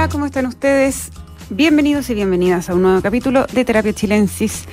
Hola, 0.00 0.08
¿cómo 0.08 0.24
están 0.24 0.46
ustedes? 0.46 1.10
Bienvenidos 1.50 2.08
y 2.08 2.14
bienvenidas 2.14 2.70
a 2.70 2.74
un 2.74 2.80
nuevo 2.80 3.02
capítulo 3.02 3.44
de 3.52 3.66
Terapia 3.66 3.92
Chilensis 3.92 4.64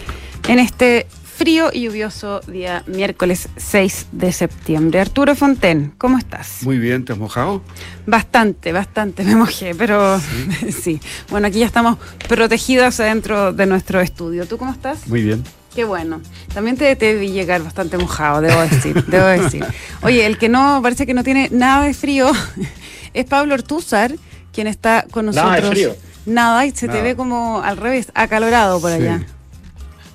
en 0.47 0.57
este 0.57 1.05
frío 1.35 1.69
y 1.73 1.81
lluvioso 1.81 2.39
día 2.47 2.85
miércoles 2.87 3.49
6 3.57 4.07
de 4.13 4.31
septiembre. 4.31 5.01
Arturo 5.01 5.35
Fonten, 5.35 5.91
¿cómo 5.97 6.17
estás? 6.17 6.59
Muy 6.61 6.79
bien, 6.79 7.03
¿te 7.03 7.11
has 7.11 7.19
mojado? 7.19 7.61
Bastante, 8.05 8.71
bastante 8.71 9.25
me 9.25 9.35
mojé, 9.35 9.75
pero 9.75 10.17
sí. 10.81 11.01
Bueno, 11.29 11.47
aquí 11.47 11.59
ya 11.59 11.65
estamos 11.65 11.97
protegidas 12.29 12.97
adentro 13.01 13.51
de 13.51 13.65
nuestro 13.65 13.99
estudio. 13.99 14.45
¿Tú 14.45 14.57
cómo 14.57 14.71
estás? 14.71 15.09
Muy 15.09 15.23
bien. 15.23 15.43
Qué 15.75 15.83
bueno. 15.83 16.21
También 16.53 16.77
te, 16.77 16.95
te 16.95 17.15
vi 17.15 17.31
llegar 17.31 17.61
bastante 17.63 17.97
mojado, 17.97 18.39
debo 18.39 18.61
decir, 18.61 19.03
debo 19.07 19.25
decir. 19.25 19.65
Oye, 20.03 20.25
el 20.25 20.37
que 20.37 20.47
no, 20.47 20.79
parece 20.81 21.05
que 21.05 21.13
no 21.13 21.25
tiene 21.25 21.49
nada 21.51 21.83
de 21.83 21.93
frío 21.93 22.31
es 23.13 23.25
Pablo 23.25 23.55
Ortúzar, 23.55 24.15
quien 24.57 24.65
está 24.65 25.05
con 25.11 25.27
nosotros. 25.27 25.51
Nada 25.51 25.61
de 25.61 25.69
frío. 25.69 25.95
Nada, 26.25 26.65
y 26.65 26.71
se 26.71 26.87
Nada. 26.87 26.97
te 26.99 27.03
ve 27.03 27.15
como 27.15 27.61
al 27.63 27.77
revés, 27.77 28.11
acalorado 28.15 28.81
por 28.81 28.89
Sí. 28.89 28.95
allá. 28.97 29.21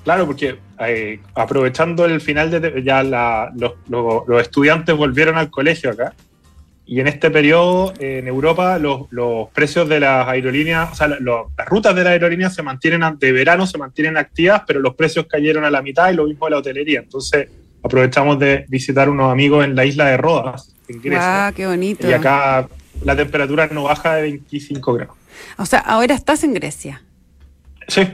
Claro, 0.03 0.25
porque 0.25 0.57
eh, 0.85 1.21
aprovechando 1.33 2.03
el 2.03 2.19
final 2.19 2.51
de 2.51 2.83
ya 2.83 3.03
la- 3.03 3.53
los, 3.55 3.71
los- 3.87 4.27
los 4.27 4.41
estudiantes 4.41 4.97
volvieron 4.97 5.37
al 5.37 5.49
colegio 5.49 5.91
acá 5.91 6.13
y 6.85 6.99
en 6.99 7.07
este 7.07 7.31
periodo 7.31 7.93
eh, 7.99 8.17
en 8.19 8.27
Europa 8.27 8.77
los, 8.79 9.03
los 9.11 9.47
precios 9.51 9.87
de 9.87 10.01
las 10.01 10.27
aerolíneas, 10.27 10.91
o 10.91 10.95
sea, 10.95 11.07
lo- 11.07 11.51
las 11.57 11.67
rutas 11.69 11.95
de 11.95 12.03
las 12.03 12.11
aerolíneas 12.11 12.53
se 12.53 12.63
mantienen 12.63 13.01
de 13.17 13.31
verano 13.31 13.65
se 13.65 13.77
mantienen 13.77 14.17
activas, 14.17 14.63
pero 14.67 14.81
los 14.81 14.93
precios 14.95 15.25
cayeron 15.29 15.63
a 15.63 15.71
la 15.71 15.81
mitad 15.81 16.11
y 16.11 16.15
lo 16.15 16.25
mismo 16.25 16.47
de 16.47 16.51
la 16.51 16.57
hotelería. 16.57 16.99
Entonces 16.99 17.47
aprovechamos 17.81 18.37
de 18.39 18.65
visitar 18.67 19.09
unos 19.09 19.31
amigos 19.31 19.63
en 19.63 19.73
la 19.73 19.85
isla 19.85 20.07
de 20.07 20.17
Rodas, 20.17 20.75
en 20.89 21.01
Grecia, 21.01 21.47
Ah, 21.47 21.51
qué 21.55 21.65
bonito. 21.65 22.09
y 22.09 22.11
acá 22.11 22.67
la 23.03 23.15
temperatura 23.15 23.67
no 23.67 23.83
baja 23.83 24.15
de 24.15 24.21
25 24.23 24.93
grados. 24.93 25.15
O 25.57 25.65
sea, 25.65 25.79
ahora 25.79 26.13
estás 26.15 26.43
en 26.43 26.53
Grecia. 26.53 27.03
Sí, 27.87 28.07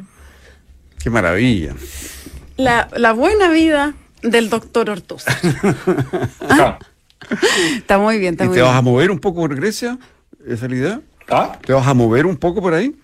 Qué 1.02 1.10
maravilla. 1.10 1.76
La, 2.58 2.90
la 2.98 3.14
buena 3.14 3.50
vida 3.50 3.94
del 4.22 4.50
doctor 4.50 4.90
Ortúzar. 4.90 5.38
acá. 6.50 6.80
está 7.78 7.98
muy 7.98 8.18
bien, 8.20 8.34
está 8.34 8.44
¿Y 8.46 8.48
muy 8.48 8.56
te 8.56 8.62
bien. 8.62 8.70
vas 8.72 8.78
a 8.78 8.82
mover 8.82 9.12
un 9.12 9.20
poco 9.20 9.42
por 9.42 9.56
Grecia? 9.56 9.98
¿Esa 10.46 10.66
es 10.66 10.72
la 10.72 10.78
idea? 10.78 11.02
¿Ah? 11.30 11.58
¿Te 11.66 11.72
vas 11.74 11.88
a 11.88 11.94
mover 11.94 12.26
un 12.26 12.36
poco 12.38 12.62
por 12.62 12.74
ahí? 12.74 12.96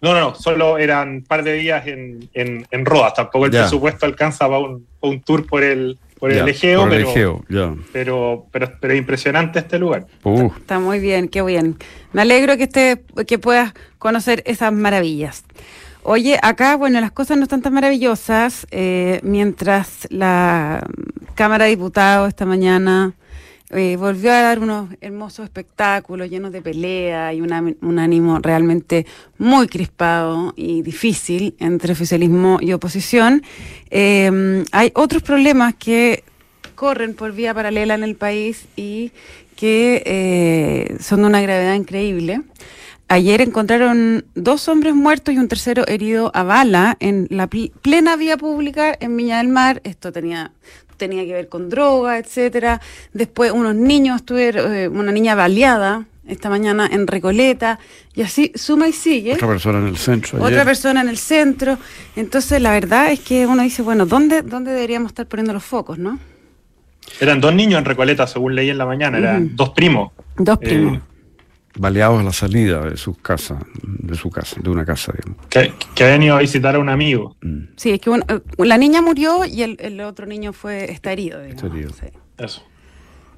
No, 0.00 0.14
no, 0.14 0.20
no, 0.20 0.34
solo 0.34 0.78
eran 0.78 1.08
un 1.10 1.24
par 1.24 1.42
de 1.42 1.54
días 1.54 1.86
en, 1.86 2.28
en, 2.32 2.66
en 2.70 2.86
Rodas. 2.86 3.14
Tampoco 3.14 3.46
el 3.46 3.52
Ya. 3.52 3.62
presupuesto 3.62 4.06
alcanza 4.06 4.46
para 4.46 4.60
un, 4.60 4.86
para 5.00 5.12
un 5.12 5.20
tour 5.22 5.44
por 5.46 5.62
el, 5.64 5.98
por 6.18 6.32
Ya, 6.32 6.42
el 6.42 6.48
Egeo, 6.48 6.80
por 6.82 6.92
el 6.92 6.98
pero, 6.98 7.10
Egeo, 7.10 7.44
ya. 7.48 7.74
Pero, 7.92 8.46
pero, 8.50 8.72
pero 8.80 8.92
es 8.92 8.98
impresionante 8.98 9.58
este 9.58 9.78
lugar. 9.78 10.06
Uh, 10.24 10.50
Está 10.56 10.78
muy 10.78 10.98
bien, 10.98 11.28
qué 11.28 11.42
bien. 11.42 11.76
Me 12.12 12.22
alegro 12.22 12.56
que 12.56 12.64
esté, 12.64 13.02
que 13.26 13.38
puedas 13.38 13.74
conocer 13.98 14.42
esas 14.46 14.72
maravillas. 14.72 15.44
Oye, 16.02 16.38
acá, 16.42 16.76
bueno, 16.76 17.00
las 17.00 17.12
cosas 17.12 17.36
no 17.36 17.42
están 17.42 17.60
tan 17.62 17.74
maravillosas. 17.74 18.66
eh, 18.70 19.20
mientras 19.22 20.06
la 20.10 20.86
Cámara 21.34 21.64
de 21.64 21.70
Diputados 21.70 22.28
esta 22.28 22.46
mañana 22.46 23.12
eh, 23.70 23.96
volvió 23.96 24.32
a 24.32 24.40
dar 24.40 24.58
unos 24.60 24.88
hermosos 25.00 25.44
espectáculos 25.44 26.30
llenos 26.30 26.52
de 26.52 26.62
pelea 26.62 27.34
y 27.34 27.40
una- 27.40 27.60
un 27.82 27.98
ánimo 27.98 28.38
realmente 28.38 29.06
muy 29.36 29.66
crispado 29.68 30.54
y 30.56 30.82
difícil 30.82 31.54
entre 31.58 31.92
oficialismo 31.92 32.58
y 32.60 32.72
oposición, 32.72 33.42
eh, 33.90 34.64
hay 34.72 34.90
otros 34.94 35.22
problemas 35.22 35.74
que 35.74 36.24
corren 36.74 37.14
por 37.14 37.32
vía 37.32 37.52
paralela 37.52 37.94
en 37.94 38.04
el 38.04 38.14
país 38.16 38.66
y 38.76 39.12
que 39.56 40.02
eh, 40.06 40.96
son 41.00 41.20
de 41.22 41.26
una 41.26 41.40
gravedad 41.40 41.74
increíble. 41.74 42.42
Ayer 43.10 43.40
encontraron 43.40 44.26
dos 44.34 44.68
hombres 44.68 44.94
muertos 44.94 45.34
y 45.34 45.38
un 45.38 45.48
tercero 45.48 45.86
herido 45.88 46.30
a 46.34 46.42
bala 46.42 46.96
en 47.00 47.26
la 47.30 47.46
pl- 47.48 47.72
plena 47.82 48.16
vía 48.16 48.36
pública 48.36 48.94
en 49.00 49.16
Viña 49.16 49.38
del 49.38 49.48
Mar. 49.48 49.80
Esto 49.84 50.12
tenía 50.12 50.52
tenía 50.98 51.24
que 51.24 51.32
ver 51.32 51.48
con 51.48 51.70
droga, 51.70 52.18
etcétera. 52.18 52.80
Después 53.14 53.52
unos 53.52 53.74
niños 53.74 54.16
estuvieron, 54.16 54.74
eh, 54.74 54.88
una 54.88 55.12
niña 55.12 55.34
baleada 55.34 56.04
esta 56.26 56.50
mañana 56.50 56.86
en 56.92 57.06
Recoleta 57.06 57.78
y 58.14 58.20
así 58.20 58.52
suma 58.54 58.86
y 58.86 58.92
sigue 58.92 59.32
otra 59.32 59.48
persona 59.48 59.78
en 59.78 59.86
el 59.86 59.96
centro. 59.96 60.36
otra 60.36 60.48
ayer. 60.48 60.64
persona 60.66 61.00
en 61.00 61.08
el 61.08 61.16
centro. 61.16 61.78
Entonces, 62.16 62.60
la 62.60 62.70
verdad 62.72 63.10
es 63.10 63.20
que 63.20 63.46
uno 63.46 63.62
dice, 63.62 63.80
bueno, 63.80 64.04
¿dónde, 64.04 64.42
dónde 64.42 64.72
deberíamos 64.72 65.12
estar 65.12 65.24
poniendo 65.26 65.54
los 65.54 65.64
focos, 65.64 65.96
no? 65.98 66.18
Eran 67.20 67.40
dos 67.40 67.54
niños 67.54 67.78
en 67.78 67.86
Recoleta, 67.86 68.26
según 68.26 68.54
leí 68.54 68.68
en 68.68 68.76
la 68.76 68.84
mañana, 68.84 69.16
eran 69.16 69.56
dos 69.56 69.70
primos. 69.70 70.12
Dos 70.36 70.58
Eh, 70.60 70.66
primos. 70.66 70.98
Baleados 71.76 72.20
a 72.20 72.22
la 72.24 72.32
salida 72.32 72.80
de 72.84 72.96
su 72.96 73.14
casa, 73.14 73.58
de 73.82 74.14
su 74.16 74.30
casa, 74.30 74.56
de 74.60 74.70
una 74.70 74.84
casa, 74.84 75.12
digamos. 75.16 75.46
que, 75.48 75.72
que 75.94 76.04
habían 76.04 76.22
ido 76.22 76.36
a 76.36 76.40
visitar 76.40 76.74
a 76.74 76.78
un 76.78 76.88
amigo. 76.88 77.36
Mm. 77.42 77.58
Sí, 77.76 77.90
es 77.90 78.00
que 78.00 78.10
eh, 78.10 78.40
la 78.58 78.78
niña 78.78 79.00
murió 79.02 79.44
y 79.44 79.62
el, 79.62 79.76
el 79.80 80.00
otro 80.00 80.26
niño 80.26 80.52
fue 80.52 80.90
está 80.90 81.12
herido. 81.12 81.40
digamos, 81.42 81.62
Está 81.62 81.74
herido. 81.76 81.90
sí. 81.90 82.06
Eso. 82.38 82.62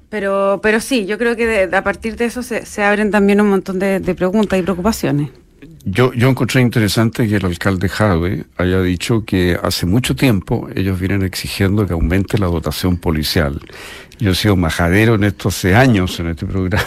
Pero, 0.09 0.59
pero 0.61 0.79
sí, 0.79 1.05
yo 1.05 1.17
creo 1.17 1.35
que 1.35 1.47
de- 1.47 1.75
a 1.77 1.83
partir 1.83 2.15
de 2.17 2.25
eso 2.25 2.43
se, 2.43 2.65
se 2.65 2.83
abren 2.83 3.11
también 3.11 3.39
un 3.41 3.49
montón 3.49 3.79
de, 3.79 3.99
de 3.99 4.15
preguntas 4.15 4.59
y 4.59 4.61
preocupaciones. 4.61 5.29
Yo, 5.85 6.11
yo 6.13 6.27
encontré 6.27 6.61
interesante 6.61 7.27
que 7.27 7.35
el 7.37 7.45
alcalde 7.45 7.87
Jadwe 7.87 8.45
haya 8.57 8.81
dicho 8.81 9.23
que 9.25 9.57
hace 9.61 9.85
mucho 9.85 10.15
tiempo 10.15 10.67
ellos 10.75 10.99
vienen 10.99 11.23
exigiendo 11.23 11.85
que 11.87 11.93
aumente 11.93 12.37
la 12.37 12.47
dotación 12.47 12.97
policial. 12.97 13.59
Yo 14.21 14.31
he 14.31 14.35
sido 14.35 14.55
majadero 14.55 15.15
en 15.15 15.23
esto 15.23 15.49
hace 15.49 15.75
años 15.75 16.19
en 16.19 16.27
este 16.27 16.45
programa, 16.45 16.85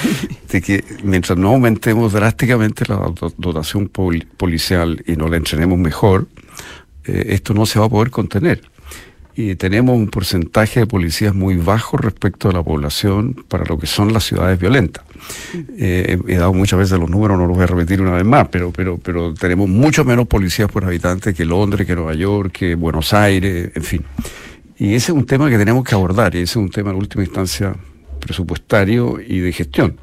de 0.52 0.62
que 0.62 0.84
mientras 1.02 1.36
no 1.36 1.48
aumentemos 1.48 2.12
drásticamente 2.12 2.84
la 2.88 2.96
do- 2.96 3.34
dotación 3.36 3.88
pol- 3.88 4.26
policial 4.36 5.02
y 5.06 5.16
no 5.16 5.28
la 5.28 5.36
entrenemos 5.36 5.78
mejor, 5.78 6.28
eh, 7.04 7.26
esto 7.30 7.54
no 7.54 7.66
se 7.66 7.78
va 7.80 7.86
a 7.86 7.88
poder 7.88 8.10
contener. 8.10 8.62
Y 9.38 9.54
tenemos 9.56 9.94
un 9.96 10.08
porcentaje 10.08 10.80
de 10.80 10.86
policías 10.86 11.34
muy 11.34 11.56
bajo 11.56 11.98
respecto 11.98 12.48
a 12.48 12.52
la 12.52 12.62
población 12.62 13.34
para 13.48 13.64
lo 13.66 13.78
que 13.78 13.86
son 13.86 14.12
las 14.14 14.24
ciudades 14.24 14.58
violentas. 14.58 15.04
Eh, 15.76 16.18
he 16.26 16.36
dado 16.36 16.54
muchas 16.54 16.78
veces 16.78 16.98
los 16.98 17.10
números, 17.10 17.36
no 17.36 17.46
los 17.46 17.54
voy 17.54 17.64
a 17.64 17.66
repetir 17.66 18.00
una 18.00 18.12
vez 18.12 18.24
más, 18.24 18.48
pero, 18.48 18.70
pero, 18.70 18.96
pero 18.96 19.34
tenemos 19.34 19.68
mucho 19.68 20.04
menos 20.06 20.26
policías 20.26 20.70
por 20.70 20.84
habitante 20.86 21.34
que 21.34 21.44
Londres, 21.44 21.86
que 21.86 21.94
Nueva 21.94 22.14
York, 22.14 22.52
que 22.52 22.74
Buenos 22.76 23.12
Aires, 23.12 23.72
en 23.74 23.82
fin. 23.82 24.04
Y 24.78 24.94
ese 24.94 25.12
es 25.12 25.16
un 25.16 25.26
tema 25.26 25.48
que 25.48 25.58
tenemos 25.58 25.84
que 25.84 25.94
abordar, 25.94 26.34
y 26.34 26.38
ese 26.38 26.52
es 26.52 26.56
un 26.56 26.70
tema 26.70 26.90
en 26.90 26.96
última 26.96 27.24
instancia 27.24 27.74
presupuestario 28.20 29.20
y 29.20 29.38
de 29.40 29.52
gestión. 29.52 29.98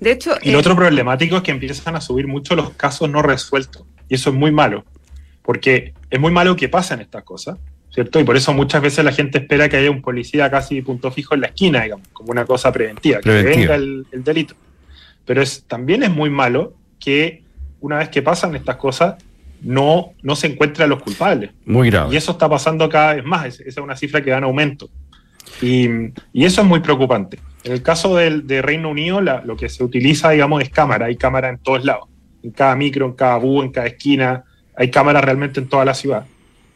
De 0.00 0.12
hecho, 0.12 0.34
Y 0.42 0.50
lo 0.50 0.58
eh, 0.58 0.60
otro 0.60 0.76
problemático 0.76 1.36
es 1.36 1.42
que 1.42 1.50
empiezan 1.50 1.96
a 1.96 2.00
subir 2.00 2.26
mucho 2.26 2.54
los 2.54 2.70
casos 2.70 3.10
no 3.10 3.22
resueltos. 3.22 3.84
Y 4.08 4.14
eso 4.14 4.30
es 4.30 4.36
muy 4.36 4.52
malo. 4.52 4.84
Porque 5.42 5.94
es 6.10 6.20
muy 6.20 6.32
malo 6.32 6.56
que 6.56 6.68
pasen 6.68 7.00
estas 7.00 7.24
cosas, 7.24 7.58
¿cierto? 7.92 8.20
Y 8.20 8.24
por 8.24 8.36
eso 8.36 8.52
muchas 8.52 8.82
veces 8.82 9.04
la 9.04 9.12
gente 9.12 9.38
espera 9.38 9.68
que 9.68 9.76
haya 9.76 9.90
un 9.90 10.02
policía 10.02 10.50
casi 10.50 10.82
punto 10.82 11.10
fijo 11.10 11.34
en 11.34 11.42
la 11.42 11.46
esquina, 11.48 11.82
digamos, 11.82 12.08
como 12.12 12.30
una 12.30 12.44
cosa 12.44 12.72
preventiva, 12.72 13.20
que 13.20 13.30
venga 13.30 13.74
el, 13.74 14.06
el 14.12 14.24
delito. 14.24 14.54
Pero 15.24 15.42
es, 15.42 15.64
también 15.64 16.02
es 16.02 16.10
muy 16.10 16.30
malo 16.30 16.74
que 16.98 17.42
una 17.80 17.98
vez 17.98 18.08
que 18.08 18.22
pasan 18.22 18.54
estas 18.56 18.76
cosas, 18.76 19.16
no, 19.66 20.12
no 20.22 20.36
se 20.36 20.46
encuentren 20.46 20.84
a 20.84 20.88
los 20.88 21.02
culpables. 21.02 21.50
Muy 21.64 21.90
grave. 21.90 22.14
Y 22.14 22.16
eso 22.16 22.32
está 22.32 22.48
pasando 22.48 22.88
cada 22.88 23.14
vez 23.14 23.24
más, 23.24 23.46
es- 23.46 23.60
esa 23.60 23.80
es 23.80 23.84
una 23.84 23.96
cifra 23.96 24.22
que 24.22 24.30
va 24.30 24.38
en 24.38 24.44
aumento. 24.44 24.88
Y, 25.62 25.88
y 26.32 26.44
eso 26.44 26.60
es 26.62 26.66
muy 26.66 26.80
preocupante. 26.80 27.38
En 27.64 27.72
el 27.72 27.82
caso 27.82 28.16
del, 28.16 28.46
de 28.46 28.62
Reino 28.62 28.90
Unido, 28.90 29.20
la- 29.20 29.42
lo 29.44 29.56
que 29.56 29.68
se 29.68 29.82
utiliza, 29.82 30.30
digamos, 30.30 30.62
es 30.62 30.70
cámara. 30.70 31.06
Hay 31.06 31.16
cámara 31.16 31.48
en 31.48 31.58
todos 31.58 31.84
lados. 31.84 32.08
En 32.42 32.50
cada 32.50 32.76
micro, 32.76 33.06
en 33.06 33.12
cada 33.12 33.36
bus, 33.38 33.64
en 33.64 33.72
cada 33.72 33.86
esquina. 33.86 34.44
Hay 34.76 34.90
cámara 34.90 35.20
realmente 35.20 35.60
en 35.60 35.68
toda 35.68 35.84
la 35.84 35.94
ciudad. 35.94 36.26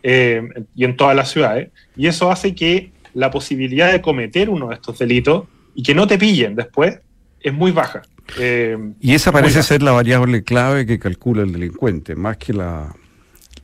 eh, 0.03 0.43
y 0.75 0.85
en 0.85 0.97
todas 0.97 1.15
las 1.15 1.31
ciudades. 1.31 1.69
Y 1.95 2.07
eso 2.07 2.31
hace 2.31 2.55
que 2.55 2.91
la 3.13 3.31
posibilidad 3.31 3.93
de 3.93 4.01
cometer 4.01 4.49
uno 4.49 4.69
de 4.69 4.77
estos 4.77 4.99
delitos 4.99 5.45
y 5.75 5.83
que 5.83 5.95
no 5.95 6.07
te 6.07 6.17
pillen 6.17 6.55
después 6.57 7.01
es 7.41 7.53
muy 7.53 7.71
baja. 7.71 8.01
Eh, 8.37 8.79
Y 9.01 9.15
esa 9.15 9.33
parece 9.33 9.59
Oiga. 9.59 9.63
ser 9.63 9.83
la 9.83 9.93
variable 9.93 10.43
clave 10.45 10.87
que 10.87 10.99
calcula 10.99 11.43
el 11.43 11.53
delincuente, 11.53 12.15
más 12.17 12.37
que 12.37 12.53
la, 12.53 12.95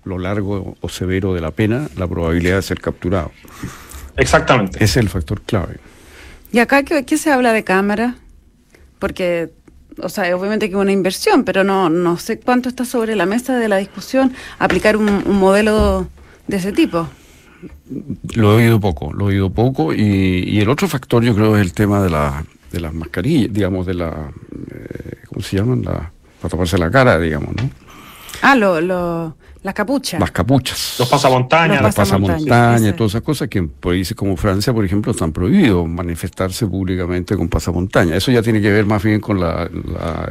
lo 0.04 0.18
largo 0.18 0.76
o 0.80 0.88
severo 0.88 1.34
de 1.34 1.40
la 1.40 1.50
pena, 1.52 1.88
la 1.96 2.08
probabilidad 2.08 2.56
de 2.56 2.62
ser 2.62 2.80
capturado. 2.80 3.32
exactamente. 4.16 4.78
Ese 4.82 5.00
es 5.00 5.04
el 5.04 5.08
factor 5.08 5.42
clave. 5.42 5.78
¿y 6.52 6.58
acá 6.60 6.82
qué, 6.84 7.04
qué 7.04 7.18
se 7.18 7.30
habla 7.32 7.52
de 7.52 7.64
cámara? 7.64 8.16
Porque, 8.98 9.52
o 10.02 10.08
sea, 10.08 10.34
obviamente 10.36 10.68
que 10.68 10.74
es 10.76 10.80
una 10.80 10.92
inversión, 10.92 11.44
pero 11.44 11.64
no, 11.64 11.90
no 11.90 12.16
sé 12.18 12.40
cuánto 12.40 12.68
está 12.68 12.84
sobre 12.84 13.14
la 13.16 13.26
mesa 13.26 13.58
de 13.58 13.68
la 13.68 13.76
discusión 13.78 14.32
aplicar 14.58 14.96
un, 14.96 15.08
un 15.08 15.36
modelo 15.38 16.08
de 16.46 16.56
ese 16.56 16.72
tipo. 16.72 17.08
Lo 18.34 18.52
he 18.52 18.64
oído 18.64 18.80
poco, 18.80 19.12
lo 19.12 19.26
he 19.26 19.32
oído 19.34 19.50
poco. 19.50 19.92
Y, 19.94 20.44
y 20.46 20.60
el 20.60 20.68
otro 20.68 20.88
factor 20.88 21.22
yo 21.24 21.34
creo 21.34 21.56
es 21.56 21.62
el 21.62 21.72
tema 21.72 22.02
de, 22.02 22.10
la, 22.10 22.44
de 22.70 22.80
las 22.80 22.94
mascarillas, 22.94 23.52
digamos, 23.52 23.86
de 23.86 23.94
la, 23.94 24.30
eh, 24.70 25.18
¿cómo 25.28 25.42
se 25.42 25.56
llaman? 25.56 25.82
La, 25.82 26.12
para 26.40 26.50
taparse 26.50 26.78
la 26.78 26.90
cara, 26.90 27.18
digamos, 27.18 27.54
¿no? 27.56 27.70
Ah, 28.42 28.54
lo, 28.54 28.80
lo, 28.80 29.36
Las 29.62 29.74
capuchas. 29.74 30.20
Las 30.20 30.30
capuchas. 30.30 30.96
Los 30.98 31.08
pasamontañas. 31.08 31.82
Los 31.82 31.94
pasamontañas, 31.94 32.96
todas 32.96 33.12
esas 33.12 33.22
cosas 33.22 33.48
que 33.48 33.58
en 33.58 33.68
países 33.68 34.16
como 34.16 34.36
Francia, 34.36 34.72
por 34.72 34.84
ejemplo, 34.84 35.12
están 35.12 35.32
prohibidos 35.32 35.88
manifestarse 35.88 36.66
públicamente 36.66 37.36
con 37.36 37.48
pasamontañas. 37.48 38.18
Eso 38.18 38.30
ya 38.30 38.42
tiene 38.42 38.60
que 38.60 38.70
ver 38.70 38.86
más 38.86 39.02
bien 39.02 39.20
con 39.20 39.40
la, 39.40 39.68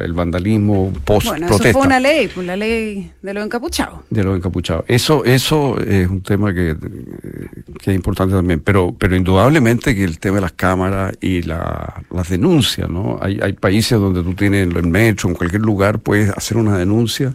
el 0.00 0.12
vandalismo 0.12 0.92
post-protesta. 1.04 1.48
Bueno, 1.48 1.64
eso 1.64 1.72
fue 1.72 1.86
una 1.86 2.00
ley, 2.00 2.28
pues, 2.28 2.46
la 2.46 2.56
ley 2.56 3.12
de 3.20 3.34
los 3.34 3.44
encapuchados. 3.44 4.00
De 4.10 4.24
los 4.24 4.36
encapuchados. 4.36 4.84
Eso, 4.88 5.24
eso 5.24 5.78
es 5.80 6.08
un 6.08 6.22
tema 6.22 6.54
que, 6.54 6.76
que 7.82 7.90
es 7.90 7.96
importante 7.96 8.34
también, 8.34 8.60
pero, 8.60 8.94
pero 8.98 9.16
indudablemente 9.16 9.94
que 9.94 10.04
el 10.04 10.18
tema 10.18 10.36
de 10.36 10.42
las 10.42 10.52
cámaras 10.52 11.12
y 11.20 11.42
la, 11.42 12.02
las 12.10 12.28
denuncias, 12.28 12.88
¿no? 12.88 13.18
Hay, 13.20 13.38
hay 13.42 13.52
países 13.52 13.98
donde 13.98 14.22
tú 14.22 14.34
tienes 14.34 14.66
el 14.74 14.86
metro, 14.86 15.28
en 15.28 15.34
cualquier 15.34 15.62
lugar 15.62 15.98
puedes 15.98 16.30
hacer 16.30 16.56
una 16.56 16.78
denuncia 16.78 17.32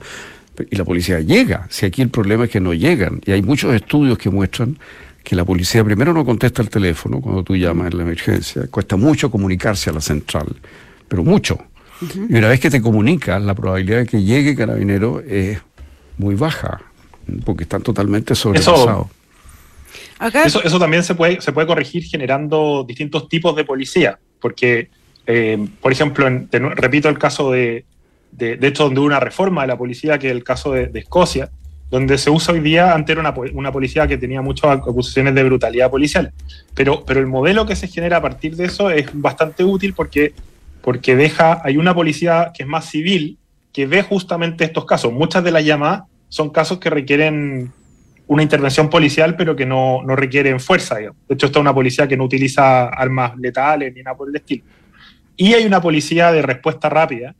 y 0.69 0.75
la 0.75 0.85
policía 0.85 1.19
llega. 1.19 1.67
Si 1.69 1.85
aquí 1.85 2.01
el 2.01 2.09
problema 2.09 2.45
es 2.45 2.49
que 2.49 2.59
no 2.59 2.73
llegan. 2.73 3.21
Y 3.25 3.31
hay 3.31 3.41
muchos 3.41 3.73
estudios 3.73 4.17
que 4.17 4.29
muestran 4.29 4.77
que 5.23 5.35
la 5.35 5.45
policía 5.45 5.83
primero 5.83 6.13
no 6.13 6.25
contesta 6.25 6.61
el 6.61 6.69
teléfono 6.69 7.21
cuando 7.21 7.43
tú 7.43 7.55
llamas 7.55 7.91
en 7.91 7.97
la 7.97 8.03
emergencia. 8.03 8.67
Cuesta 8.69 8.95
mucho 8.97 9.29
comunicarse 9.29 9.89
a 9.89 9.93
la 9.93 10.01
central, 10.01 10.47
pero 11.07 11.23
mucho. 11.23 11.59
Y 12.01 12.35
una 12.35 12.47
vez 12.47 12.59
que 12.59 12.71
te 12.71 12.81
comunicas, 12.81 13.41
la 13.41 13.53
probabilidad 13.53 13.99
de 13.99 14.05
que 14.07 14.23
llegue 14.23 14.55
carabinero 14.55 15.21
es 15.21 15.59
muy 16.17 16.33
baja, 16.33 16.81
porque 17.45 17.63
están 17.63 17.83
totalmente 17.83 18.33
sobrepasados. 18.33 19.07
Eso, 20.45 20.63
eso, 20.63 20.79
también 20.79 21.03
se 21.03 21.15
puede, 21.15 21.41
se 21.41 21.51
puede 21.51 21.67
corregir 21.67 22.03
generando 22.03 22.83
distintos 22.87 23.27
tipos 23.27 23.55
de 23.55 23.65
policía, 23.65 24.19
porque, 24.39 24.89
eh, 25.27 25.67
por 25.79 25.91
ejemplo, 25.91 26.27
repito 26.75 27.09
el 27.09 27.17
caso 27.17 27.51
de, 27.51 27.85
de, 28.31 28.57
hecho, 28.61 28.85
donde 28.85 28.99
hubo 28.99 29.07
una 29.07 29.19
reforma 29.19 29.61
de 29.61 29.67
la 29.67 29.77
policía, 29.77 30.17
que 30.17 30.27
es 30.27 30.31
el 30.33 30.43
caso 30.43 30.71
de, 30.71 30.89
Escocia, 30.93 31.49
donde 31.89 32.17
se 32.17 32.29
usa 32.29 32.53
hoy 32.53 32.61
día, 32.61 32.93
antes 32.93 33.17
era 33.17 33.33
una, 33.53 33.71
policía 33.71 34.07
que 34.07 34.17
tenía 34.17 34.41
muchas 34.41 34.71
acusaciones 34.71 35.35
de 35.35 35.43
brutalidad 35.43 35.89
policial. 35.89 36.31
Pero, 36.73 37.03
pero 37.05 37.19
el 37.19 37.27
modelo 37.27 37.65
que 37.65 37.75
se 37.75 37.87
genera 37.87 38.17
a 38.17 38.21
partir 38.21 38.55
de 38.55 38.65
eso 38.65 38.89
es 38.89 39.09
bastante 39.13 39.63
útil 39.63 39.93
porque, 39.93 40.33
porque 40.81 41.15
deja, 41.15 41.61
hay 41.63 41.77
una 41.77 41.93
policía 41.93 42.51
que 42.55 42.63
es 42.63 42.69
más 42.69 42.85
civil, 42.85 43.37
que 43.73 43.85
ve 43.85 44.03
justamente 44.03 44.63
estos 44.63 44.85
casos. 44.85 45.11
Muchas 45.11 45.43
de 45.43 45.51
las 45.51 45.65
llamadas 45.65 46.03
son 46.29 46.49
casos 46.49 46.79
que 46.79 46.89
requieren 46.89 47.71
una 48.27 48.43
intervención 48.43 48.89
policial, 48.89 49.35
pero 49.35 49.57
que 49.57 49.65
no, 49.65 50.01
no 50.03 50.15
requieren 50.15 50.61
fuerza. 50.61 50.95
De 50.95 51.11
hecho, 51.27 51.47
esta 51.47 51.59
es 51.59 51.61
una 51.61 51.73
policía 51.73 52.07
que 52.07 52.15
no 52.15 52.23
utiliza 52.23 52.85
armas 52.85 53.37
letales 53.37 53.93
ni 53.93 54.01
nada 54.01 54.15
por 54.15 54.29
el 54.29 54.35
estilo. 54.37 54.63
Y 55.35 55.53
hay 55.53 55.65
una 55.65 55.81
policía 55.81 56.31
de 56.31 56.41
respuesta 56.41 56.87
rápida, 56.87 57.35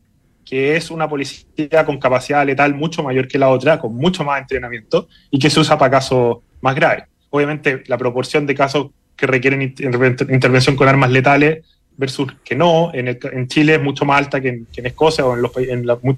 que 0.45 0.75
es 0.75 0.91
una 0.91 1.07
policía 1.07 1.85
con 1.85 1.97
capacidad 1.97 2.45
letal 2.45 2.73
mucho 2.73 3.03
mayor 3.03 3.27
que 3.27 3.37
la 3.37 3.49
otra, 3.49 3.79
con 3.79 3.95
mucho 3.95 4.23
más 4.23 4.41
entrenamiento 4.41 5.07
y 5.29 5.39
que 5.39 5.49
se 5.49 5.59
usa 5.59 5.77
para 5.77 5.91
casos 5.91 6.37
más 6.61 6.75
graves. 6.75 7.05
Obviamente, 7.29 7.83
la 7.87 7.97
proporción 7.97 8.45
de 8.45 8.55
casos 8.55 8.87
que 9.15 9.27
requieren 9.27 9.61
intervención 9.61 10.75
con 10.75 10.87
armas 10.87 11.11
letales 11.11 11.63
versus 11.97 12.33
que 12.43 12.55
no, 12.55 12.91
en, 12.93 13.07
en 13.07 13.47
Chile 13.47 13.75
es 13.75 13.81
mucho 13.81 14.05
más 14.05 14.17
alta 14.17 14.41
que 14.41 14.49
en, 14.49 14.67
Escocia 14.85 15.25
o 15.25 15.35
en, 15.35 15.41
los, 15.41 15.51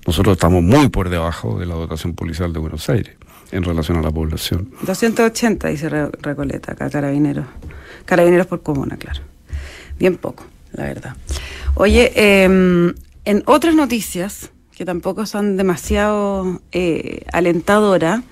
nosotros 0.06 0.34
estamos 0.34 0.62
muy 0.62 0.88
por 0.88 1.08
debajo 1.08 1.58
de 1.58 1.66
la 1.66 1.74
dotación 1.74 2.14
policial 2.14 2.52
de 2.52 2.58
Buenos 2.60 2.88
Aires 2.90 3.16
en 3.52 3.62
relación 3.62 3.98
a 3.98 4.02
la 4.02 4.10
población. 4.10 4.70
280, 4.82 5.68
dice 5.68 5.88
Recoleta, 5.88 6.72
acá 6.72 6.90
carabineros. 6.90 7.46
Carabineros 8.04 8.46
por 8.46 8.62
comuna, 8.62 8.96
claro. 8.96 9.20
Bien 9.98 10.16
poco, 10.16 10.44
la 10.72 10.84
verdad. 10.84 11.16
Oye, 11.74 12.12
em, 12.14 12.94
en 13.24 13.42
otras 13.46 13.74
noticias, 13.74 14.50
que 14.74 14.84
tampoco 14.84 15.26
son 15.26 15.56
demasiado 15.56 16.60
eh, 16.72 17.24
alentadoras, 17.32 18.22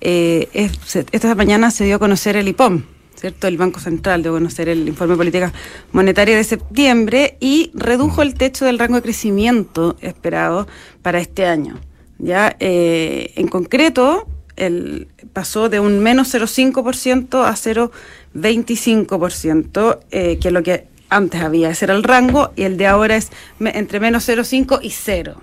eh, 0.00 0.70
esta 1.10 1.34
mañana 1.34 1.70
se 1.70 1.84
dio 1.84 1.96
a 1.96 1.98
conocer 1.98 2.36
el 2.36 2.48
IPOM, 2.48 2.82
¿cierto? 3.16 3.48
El 3.48 3.56
Banco 3.56 3.80
Central 3.80 4.22
dio 4.22 4.32
a 4.32 4.34
conocer 4.34 4.68
el 4.68 4.86
informe 4.86 5.14
de 5.14 5.18
política 5.18 5.52
monetaria 5.92 6.36
de 6.36 6.44
septiembre 6.44 7.36
y 7.40 7.70
redujo 7.74 8.22
el 8.22 8.34
techo 8.34 8.66
del 8.66 8.78
rango 8.78 8.96
de 8.96 9.02
crecimiento 9.02 9.96
esperado 10.00 10.68
para 11.02 11.18
este 11.18 11.46
año. 11.46 11.80
Ya, 12.18 12.56
eh, 12.60 13.32
en 13.36 13.48
concreto, 13.48 14.26
el, 14.56 15.08
pasó 15.32 15.68
de 15.68 15.78
un 15.80 15.98
menos 16.00 16.32
0,5% 16.34 17.44
a 17.44 17.52
0,25%, 17.52 19.98
eh, 20.10 20.38
que 20.38 20.48
es 20.48 20.54
lo 20.54 20.62
que 20.62 20.88
antes 21.08 21.40
había, 21.40 21.70
ese 21.70 21.84
era 21.84 21.94
el 21.94 22.02
rango, 22.02 22.50
y 22.56 22.64
el 22.64 22.76
de 22.76 22.88
ahora 22.88 23.14
es 23.16 23.30
entre 23.60 24.00
menos 24.00 24.28
0,5 24.28 24.80
y 24.82 24.90
0. 24.90 25.36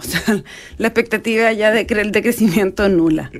O 0.10 0.12
sea, 0.12 0.42
la 0.78 0.88
expectativa 0.88 1.52
ya 1.52 1.70
de, 1.70 1.84
de 1.84 2.22
crecimiento 2.22 2.88
nula 2.88 3.30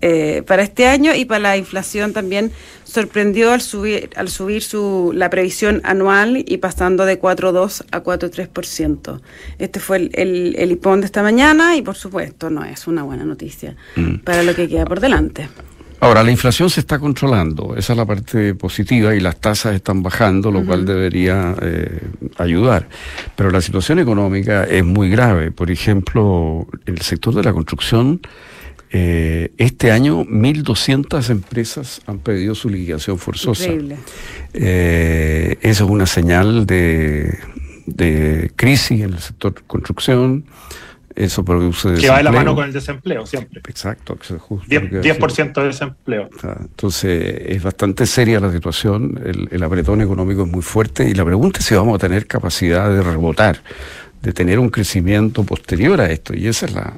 eh, 0.00 0.42
para 0.46 0.62
este 0.62 0.86
año 0.86 1.14
y 1.14 1.24
para 1.24 1.40
la 1.40 1.56
inflación 1.56 2.12
también 2.12 2.52
sorprendió 2.84 3.52
al 3.52 3.62
subir, 3.62 4.10
al 4.16 4.28
subir 4.28 4.62
su, 4.62 5.12
la 5.14 5.30
previsión 5.30 5.80
anual 5.84 6.44
y 6.46 6.58
pasando 6.58 7.06
de 7.06 7.18
4,2 7.18 7.86
a 7.90 8.02
4,3%. 8.02 9.20
Este 9.58 9.80
fue 9.80 9.96
el, 9.96 10.10
el, 10.12 10.54
el, 10.58 10.72
IPON 10.72 11.00
de 11.00 11.06
esta 11.06 11.22
mañana 11.22 11.76
y 11.76 11.82
por 11.82 11.96
supuesto 11.96 12.50
no 12.50 12.62
es 12.64 12.86
una 12.86 13.02
buena 13.02 13.24
noticia 13.24 13.76
mm. 13.96 14.16
para 14.18 14.42
lo 14.42 14.54
que 14.54 14.68
queda 14.68 14.84
por 14.84 15.00
delante. 15.00 15.48
Ahora, 16.02 16.24
la 16.24 16.32
inflación 16.32 16.68
se 16.68 16.80
está 16.80 16.98
controlando, 16.98 17.76
esa 17.76 17.92
es 17.92 17.96
la 17.96 18.04
parte 18.04 18.56
positiva 18.56 19.14
y 19.14 19.20
las 19.20 19.36
tasas 19.36 19.76
están 19.76 20.02
bajando, 20.02 20.50
lo 20.50 20.64
cual 20.64 20.84
debería 20.84 21.54
eh, 21.62 22.00
ayudar. 22.38 22.88
Pero 23.36 23.52
la 23.52 23.60
situación 23.60 24.00
económica 24.00 24.64
es 24.64 24.84
muy 24.84 25.10
grave. 25.10 25.52
Por 25.52 25.70
ejemplo, 25.70 26.66
el 26.86 27.00
sector 27.02 27.34
de 27.34 27.44
la 27.44 27.52
construcción 27.52 28.20
Eh, 28.94 29.52
este 29.56 29.90
año 29.90 30.22
1.200 30.26 31.30
empresas 31.30 32.02
han 32.04 32.18
pedido 32.18 32.54
su 32.54 32.68
liquidación 32.68 33.16
forzosa. 33.18 33.70
Eh, 34.52 35.56
eso 35.62 35.84
es 35.84 35.90
una 35.90 36.04
señal 36.04 36.66
de, 36.66 37.38
de 37.86 38.52
crisis 38.54 39.00
en 39.00 39.14
el 39.14 39.18
sector 39.18 39.54
construcción. 39.66 40.44
Eso 41.14 41.44
produce 41.44 41.94
Que 41.94 42.08
va 42.08 42.18
de 42.18 42.22
la 42.22 42.32
mano 42.32 42.54
con 42.54 42.64
el 42.64 42.72
desempleo, 42.72 43.26
siempre. 43.26 43.60
Exacto. 43.68 44.16
que 44.16 44.34
es 44.34 44.40
justo 44.40 44.66
10%, 44.66 44.82
lo 44.82 44.88
que 44.88 44.96
iba 44.96 45.00
a 45.00 45.02
decir. 45.02 45.22
10% 45.22 45.52
de 45.54 45.66
desempleo. 45.66 46.30
Entonces 46.60 47.34
es 47.46 47.62
bastante 47.62 48.06
seria 48.06 48.40
la 48.40 48.52
situación, 48.52 49.20
el, 49.24 49.48
el 49.50 49.62
apretón 49.62 50.00
económico 50.00 50.44
es 50.44 50.50
muy 50.50 50.62
fuerte 50.62 51.08
y 51.08 51.14
la 51.14 51.24
pregunta 51.24 51.60
es 51.60 51.66
si 51.66 51.74
vamos 51.74 51.96
a 51.96 51.98
tener 51.98 52.26
capacidad 52.26 52.90
de 52.90 53.02
rebotar, 53.02 53.62
de 54.22 54.32
tener 54.32 54.58
un 54.58 54.70
crecimiento 54.70 55.44
posterior 55.44 56.00
a 56.00 56.10
esto 56.10 56.34
y 56.34 56.46
esa 56.46 56.66
es 56.66 56.72
la, 56.72 56.94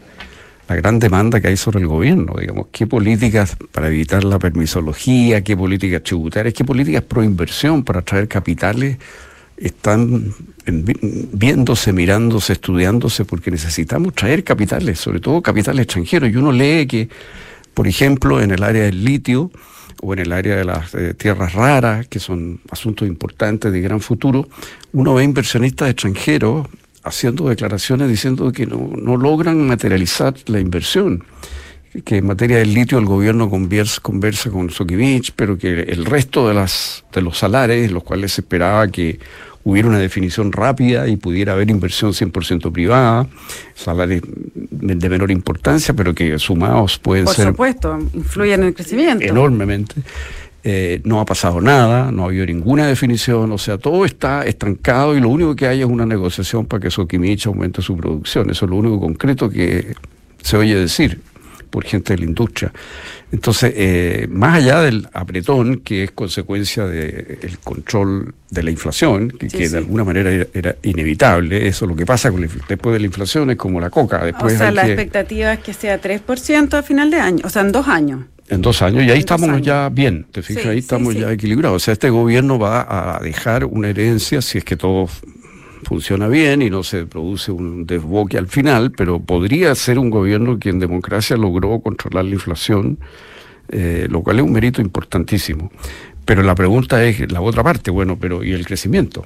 la 0.69 0.77
gran 0.77 0.99
demanda 0.99 1.41
que 1.41 1.49
hay 1.49 1.57
sobre 1.57 1.81
el 1.81 1.87
gobierno, 1.87 2.35
digamos, 2.39 2.69
qué 2.73 2.87
políticas 2.87 3.57
para 3.73 3.89
evitar 3.89 4.25
la 4.25 4.39
permisología, 4.39 5.43
qué 5.43 5.57
políticas 5.57 6.03
tributarias, 6.03 6.55
qué 6.55 6.65
políticas 6.65 7.03
pro 7.03 7.23
inversión 7.23 7.85
para 7.85 8.01
atraer 8.01 8.29
capitales 8.29 8.99
están 9.57 10.35
viéndose, 10.67 11.93
mirándose, 11.93 12.55
estudiándose, 12.55 13.25
porque 13.25 13.51
necesitamos 13.51 14.15
traer 14.15 14.45
capitales, 14.45 14.99
sobre 14.99 15.21
todo 15.21 15.43
capitales 15.43 15.85
extranjeros. 15.85 16.31
Y 16.31 16.37
uno 16.37 16.53
lee 16.53 16.87
que, 16.87 17.09
por 17.75 17.87
ejemplo, 17.87 18.41
en 18.41 18.51
el 18.51 18.63
área 18.63 18.85
del 18.85 19.05
litio 19.05 19.51
o 20.03 20.13
en 20.13 20.21
el 20.21 20.33
área 20.33 20.57
de 20.57 20.65
las 20.65 20.95
eh, 20.95 21.15
tierras 21.15 21.53
raras, 21.53 22.07
que 22.09 22.19
son 22.19 22.61
asuntos 22.71 23.07
importantes 23.07 23.73
de 23.73 23.81
gran 23.81 24.01
futuro, 24.01 24.49
uno 24.93 25.15
ve 25.15 25.25
inversionistas 25.25 25.91
extranjeros 25.91 26.67
haciendo 27.03 27.49
declaraciones 27.49 28.09
diciendo 28.09 28.51
que 28.51 28.67
no, 28.67 28.91
no 28.97 29.17
logran 29.17 29.67
materializar 29.67 30.35
la 30.47 30.61
inversión 30.61 31.25
que 32.03 32.17
en 32.17 32.27
materia 32.27 32.59
del 32.59 32.75
litio 32.75 32.99
el 32.99 33.05
gobierno 33.05 33.49
conversa, 33.49 34.01
conversa 34.01 34.51
con 34.51 34.71
Sokivich, 34.71 35.33
pero 35.37 35.57
que 35.57 35.83
el 35.83 36.05
resto 36.05 36.49
de, 36.49 36.55
las, 36.55 37.05
de 37.13 37.23
los 37.23 37.39
salares, 37.39 37.93
los 37.93 38.03
cuales 38.03 38.33
se 38.33 38.41
esperaba 38.41 38.89
que 38.89 39.21
hubiera 39.65 39.89
una 39.89 39.99
definición 39.99 40.53
rápida 40.53 41.09
y 41.09 41.17
pudiera 41.17 41.55
haber 41.55 41.71
inversión 41.71 42.13
100% 42.13 42.71
privada, 42.71 43.27
salarios 43.75 44.23
de 44.55 45.09
menor 45.09 45.31
importancia, 45.31 45.95
pero 45.95 46.15
que 46.15 46.39
sumados 46.39 46.99
pueden 46.99 47.25
Por 47.25 47.35
ser 47.35 47.49
supuesto, 47.49 47.99
influye 48.13 48.55
en 48.55 48.65
el 48.65 48.75
crecimiento. 48.75 49.25
enormemente. 49.25 49.95
Eh, 50.67 51.03
no 51.05 51.21
ha 51.21 51.27
pasado 51.27 51.61
nada, 51.61 52.11
no 52.11 52.23
ha 52.23 52.27
habido 52.27 52.47
ninguna 52.47 52.87
definición, 52.87 53.53
o 53.53 53.59
sea, 53.59 53.77
todo 53.77 54.07
está 54.07 54.47
estancado 54.47 55.15
y 55.15 55.21
lo 55.21 55.29
único 55.29 55.55
que 55.55 55.67
hay 55.67 55.81
es 55.81 55.87
una 55.87 56.07
negociación 56.07 56.65
para 56.65 56.81
que 56.81 56.91
Sokimich 56.91 57.47
aumente 57.47 57.83
su 57.83 57.97
producción. 57.97 58.49
Eso 58.51 58.65
es 58.65 58.71
lo 58.71 58.77
único 58.77 58.99
concreto 58.99 59.51
que 59.51 59.95
se 60.43 60.57
oye 60.57 60.75
decir 60.75 61.21
por 61.75 61.85
gente 61.85 62.13
de 62.15 62.21
la 62.21 62.27
industria. 62.27 62.73
Entonces, 63.33 63.73
eh, 63.77 64.29
más 64.31 64.59
allá 64.59 64.81
del 64.83 65.09
apretón, 65.13 65.81
que 65.81 66.05
es 66.05 66.13
consecuencia 66.13 66.87
del 66.87 67.59
control 67.65 68.33
de 68.49 68.63
la 68.63 68.71
inflación, 68.71 69.31
que, 69.31 69.51
Sí, 69.51 69.59
que 69.59 69.67
sí. 69.67 69.73
de 69.73 69.79
alguna 69.79 70.05
manera 70.05 70.31
era, 70.31 70.47
era 70.55 70.77
inevitable, 70.85 71.67
eso 71.67 71.85
lo 71.87 71.97
que 71.97 72.07
pasa 72.07 72.31
con 72.31 72.43
la 72.43 72.49
después 72.69 72.93
de 72.93 73.01
la 73.01 73.07
inflación 73.07 73.51
es 73.51 73.57
como 73.57 73.81
la 73.81 73.91
coca, 73.91 74.23
o 74.23 74.25
después 74.25 74.57
sea, 74.57 74.69
hay 74.69 74.75
la 74.75 74.85
que- 74.85 74.93
expectativa 74.93 75.53
es 75.55 75.59
que 75.59 75.75
sea 75.75 76.01
3% 76.01 76.75
a 76.79 76.83
final 76.85 77.11
de 77.11 77.17
año, 77.17 77.41
o 77.45 77.49
sea, 77.49 77.63
en 77.63 77.73
dos 77.73 77.89
años. 77.89 78.21
en 78.51 78.61
dos 78.61 78.83
años, 78.83 79.03
y 79.03 79.07
ahí 79.07 79.13
En 79.15 79.19
estamos 79.21 79.63
ya 79.63 79.89
bien, 79.89 80.27
te 80.31 80.43
fijas, 80.43 80.63
Sí, 80.63 80.69
ahí 80.69 80.79
estamos 80.79 81.15
ya 81.15 81.33
equilibrados. 81.33 81.77
O 81.77 81.85
sea, 81.85 81.93
este 81.93 82.11
gobierno 82.11 82.59
va 82.59 83.17
a 83.17 83.19
dejar 83.21 83.65
una 83.65 83.89
herencia, 83.89 84.41
si 84.43 84.59
es 84.59 84.65
que 84.65 84.77
todo 84.77 85.05
f- 85.07 85.27
funciona 85.85 86.27
bien 86.29 86.63
y 86.63 86.71
no 86.71 86.83
se 86.83 87.07
produce 87.07 87.53
un 87.53 87.87
desboque 87.87 88.39
al 88.39 88.49
final, 88.49 88.91
pero 88.93 89.21
podría 89.21 89.75
ser 89.75 89.99
un 89.99 90.11
gobierno 90.11 90.59
que 90.59 90.71
en 90.71 90.79
democracia 90.79 91.37
logró 91.37 91.81
controlar 91.81 92.25
la 92.25 92.33
inflación, 92.33 92.99
eh, 93.69 94.07
lo 94.11 94.23
cual 94.23 94.39
es 94.39 94.45
un 94.45 94.53
mérito 94.53 94.81
importantísimo. 94.83 95.71
Pero 96.25 96.43
la 96.43 96.55
pregunta 96.55 97.05
es 97.05 97.31
la 97.31 97.41
otra 97.41 97.63
parte, 97.63 97.91
bueno, 97.91 98.19
pero 98.19 98.43
¿y 98.43 98.53
el 98.53 98.67
crecimiento? 98.67 99.25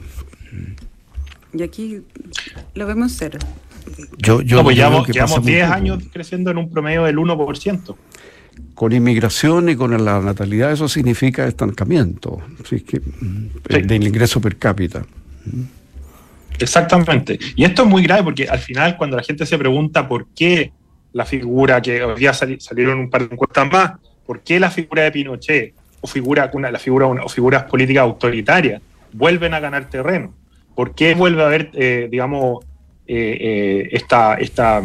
Y 1.55 1.62
aquí 1.62 2.00
lo 2.75 2.87
vemos 2.87 3.12
cero. 3.17 3.38
Yo, 4.19 4.43
yo 4.43 4.59
no, 4.59 4.65
pues 4.65 4.77
llevamos, 4.77 5.07
que 5.07 5.12
llevamos 5.12 5.37
pasa 5.37 5.43
muy 5.43 5.53
10 5.53 5.65
poco. 5.65 5.75
años 5.77 6.03
creciendo 6.12 6.50
en 6.50 6.59
un 6.59 6.71
promedio 6.71 7.05
del 7.05 7.17
1%. 7.17 7.97
Con 8.75 8.93
inmigración 8.93 9.69
y 9.69 9.77
con 9.77 10.05
la 10.05 10.21
natalidad 10.21 10.73
eso 10.73 10.88
significa 10.88 11.47
estancamiento 11.47 12.38
Así 12.62 12.81
que, 12.81 12.99
mm, 13.00 13.49
Sí. 13.71 13.83
del 13.83 14.07
ingreso 14.07 14.41
per 14.41 14.57
cápita. 14.57 15.07
Exactamente. 16.59 17.38
Y 17.57 17.65
esto 17.65 17.83
es 17.83 17.88
muy 17.88 18.03
grave 18.03 18.23
porque 18.25 18.49
al 18.49 18.59
final 18.59 18.97
cuando 18.97 19.17
la 19.17 19.23
gente 19.23 19.47
se 19.47 19.59
pregunta 19.59 20.09
por 20.09 20.27
qué 20.35 20.73
la 21.12 21.25
figura, 21.25 21.81
que 21.81 22.03
hoy 22.03 22.19
día 22.19 22.33
sali- 22.33 22.61
salieron 22.61 22.99
un 22.99 23.11
par 23.11 23.27
de 23.29 23.35
encuestas 23.35 23.71
más, 23.71 23.93
por 24.27 24.41
qué 24.43 24.61
la 24.61 24.71
figura 24.71 25.03
de 25.05 25.12
Pinochet 25.12 25.75
o, 26.00 26.07
figura, 26.07 26.50
una, 26.53 26.71
la 26.71 26.79
figura, 26.79 27.07
o 27.07 27.29
figuras 27.29 27.65
políticas 27.65 28.03
autoritarias 28.03 28.83
vuelven 29.12 29.55
a 29.55 29.61
ganar 29.61 29.88
terreno, 29.88 30.35
por 30.75 30.95
qué 30.95 31.15
vuelve 31.15 31.43
a 31.43 31.47
haber, 31.47 31.71
eh, 31.75 32.09
digamos, 32.11 32.65
eh, 33.07 33.38
eh, 33.41 33.88
esta, 33.93 34.35
esta 34.35 34.83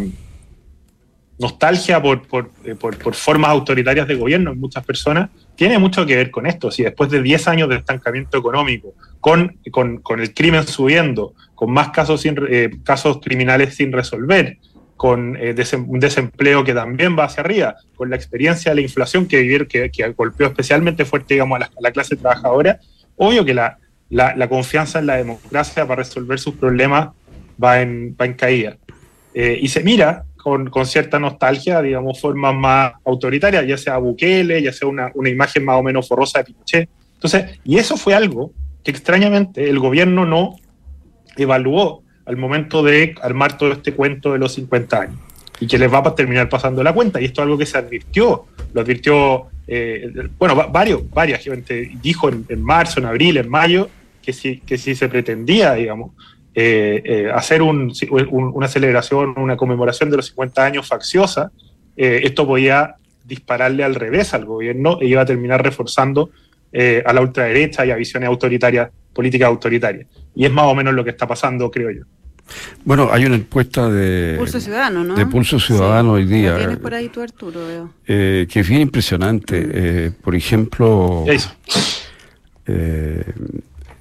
nostalgia 1.40 2.02
por, 2.02 2.22
por, 2.28 2.50
por- 2.80 2.98
por 2.98 3.16
formas 3.16 3.50
autoritarias 3.52 4.08
de 4.08 4.16
gobierno 4.16 4.52
en 4.52 4.60
muchas 4.60 4.86
personas, 4.86 5.30
tiene 5.56 5.78
mucho 5.78 6.06
que 6.06 6.16
ver 6.16 6.32
con 6.32 6.46
esto. 6.46 6.72
Si 6.72 6.84
después 6.84 7.10
de 7.10 7.22
10 7.22 7.48
años 7.48 7.70
de 7.70 7.76
estancamiento 7.76 8.38
económico, 8.38 8.94
con, 9.20 9.58
con- 9.72 9.98
con 9.98 10.20
el 10.22 10.34
crimen 10.34 10.66
subiendo, 10.66 11.34
con 11.64 11.72
más 11.72 11.92
casos, 11.92 12.26
eh, 12.26 12.72
casos 12.84 13.20
criminales 13.24 13.76
sin 13.76 13.94
resolver, 13.94 14.58
con 14.98 15.38
eh, 15.40 15.56
un 15.88 15.98
desempleo 15.98 16.62
que 16.66 16.74
también 16.74 17.18
va 17.18 17.24
hacia 17.24 17.40
arriba, 17.40 17.76
con 17.96 18.10
la 18.10 18.18
experiencia 18.18 18.72
de 18.72 18.76
la 18.76 18.82
inflación 18.82 19.28
que, 19.28 19.40
vivir, 19.40 19.66
que, 19.70 19.90
que 19.90 20.06
golpeó 20.10 20.48
especialmente 20.48 21.06
fuerte 21.06 21.36
digamos, 21.36 21.62
a, 21.62 21.70
la, 21.80 21.92
clase 21.94 22.18
trabajadora, 22.18 22.82
obvio 23.16 23.46
que 23.46 23.54
la, 23.54 23.78
la- 24.10 24.36
la 24.36 24.50
confianza 24.50 25.00
en 25.00 25.06
la 25.06 25.16
democracia 25.16 25.88
para 25.88 26.04
resolver 26.04 26.38
sus 26.38 26.56
problemas 26.56 27.12
va 27.64 27.80
en, 27.80 28.14
va 28.20 28.26
en 28.26 28.34
caída. 28.34 28.76
Eh, 29.34 29.58
y 29.62 29.70
se 29.70 29.86
mira 29.86 30.26
con, 30.36 30.70
con 30.70 30.86
cierta 30.86 31.18
nostalgia, 31.18 31.82
digamos, 31.82 32.20
formas 32.20 32.54
más 32.56 32.92
autoritarias, 33.06 33.66
ya 33.66 33.78
sea 33.78 34.00
Bukele, 34.00 34.62
ya 34.62 34.74
sea 34.74 34.90
una, 34.90 35.12
una 35.16 35.30
imagen 35.30 35.64
más 35.64 35.78
o 35.78 35.84
menos 35.84 36.10
forrosa 36.10 36.40
de 36.40 36.44
Pinochet. 36.44 36.90
Entonces, 37.14 37.58
y 37.64 37.78
eso 37.78 37.96
fue 37.96 38.16
algo 38.16 38.52
que 38.84 38.92
extrañamente 38.92 39.70
el 39.70 39.80
gobierno 39.80 40.26
no 40.26 40.58
evaluó 41.38 42.04
al 42.26 42.38
momento 42.38 42.84
de 42.84 43.16
armar 43.22 43.58
todo 43.58 43.72
este 43.74 43.94
cuento 43.94 44.32
de 44.34 44.40
los 44.40 44.54
50 44.54 45.00
años 45.02 45.18
y 45.60 45.68
que 45.68 45.78
les 45.78 45.92
va 45.92 46.00
a 46.00 46.16
terminar 46.16 46.50
pasando 46.50 46.84
la 46.84 46.94
cuenta. 46.94 47.20
Y 47.22 47.26
esto 47.26 47.42
es 47.42 47.44
algo 47.44 47.58
que 47.58 47.66
se 47.66 47.78
advirtió, 47.78 48.46
lo 48.74 48.82
advirtió, 48.82 49.46
eh, 49.68 50.12
bueno, 50.38 50.56
va- 50.56 50.68
varios, 50.68 51.10
varias 51.12 51.44
gente 51.44 51.92
dijo 52.02 52.30
en, 52.30 52.46
en 52.50 52.62
marzo, 52.62 53.00
en 53.00 53.06
abril, 53.06 53.38
en 53.38 53.50
mayo, 53.50 53.90
que 54.22 54.34
si, 54.34 54.60
que 54.60 54.78
si 54.78 54.96
se 54.96 55.10
pretendía, 55.10 55.74
digamos, 55.74 56.12
eh, 56.56 57.02
eh, 57.06 57.32
hacer 57.34 57.62
un- 57.62 57.92
un- 58.12 58.52
una 58.54 58.68
celebración, 58.68 59.34
una 59.38 59.58
conmemoración 59.58 60.10
de 60.10 60.18
los 60.18 60.28
50 60.28 60.64
años 60.66 60.88
facciosa, 60.88 61.52
eh, 61.98 62.22
esto 62.24 62.46
podía 62.48 62.96
dispararle 63.26 63.84
al 63.84 63.96
revés 63.96 64.34
al 64.34 64.46
gobierno 64.46 64.98
e 65.02 65.08
iba 65.08 65.22
a 65.22 65.26
terminar 65.26 65.64
reforzando 65.64 66.30
eh, 66.76 67.04
a 67.06 67.14
la 67.14 67.22
ultraderecha 67.22 67.86
y 67.86 67.92
a 67.92 67.96
visiones 67.96 68.28
autoritarias, 68.28 68.90
políticas 69.14 69.48
autoritarias. 69.48 70.08
Y 70.36 70.46
es 70.46 70.52
más 70.52 70.66
o 70.66 70.76
menos 70.76 70.94
lo 70.94 71.04
que 71.04 71.12
está 71.12 71.28
pasando, 71.28 71.70
creo 71.72 71.92
yo. 71.92 72.04
Bueno, 72.84 73.08
hay 73.12 73.26
una 73.26 73.36
encuesta 73.36 73.90
de 73.90 74.36
Pulso 74.38 74.60
Ciudadano, 74.60 75.04
¿no? 75.04 75.16
de 75.16 75.26
Pulso 75.26 75.60
Ciudadano 75.60 76.14
hoy 76.14 76.26
día. 76.26 76.58
Tienes 76.58 76.78
por 76.78 76.94
ahí 76.94 77.08
tú, 77.10 77.22
Arturo, 77.22 77.66
veo. 77.66 77.90
eh, 78.06 78.48
que 78.50 78.60
es 78.60 78.68
bien 78.68 78.82
impresionante. 78.82 79.66
Eh, 79.74 80.12
por 80.22 80.36
ejemplo, 80.36 81.24
Eso. 81.28 81.52
eh, 82.68 83.24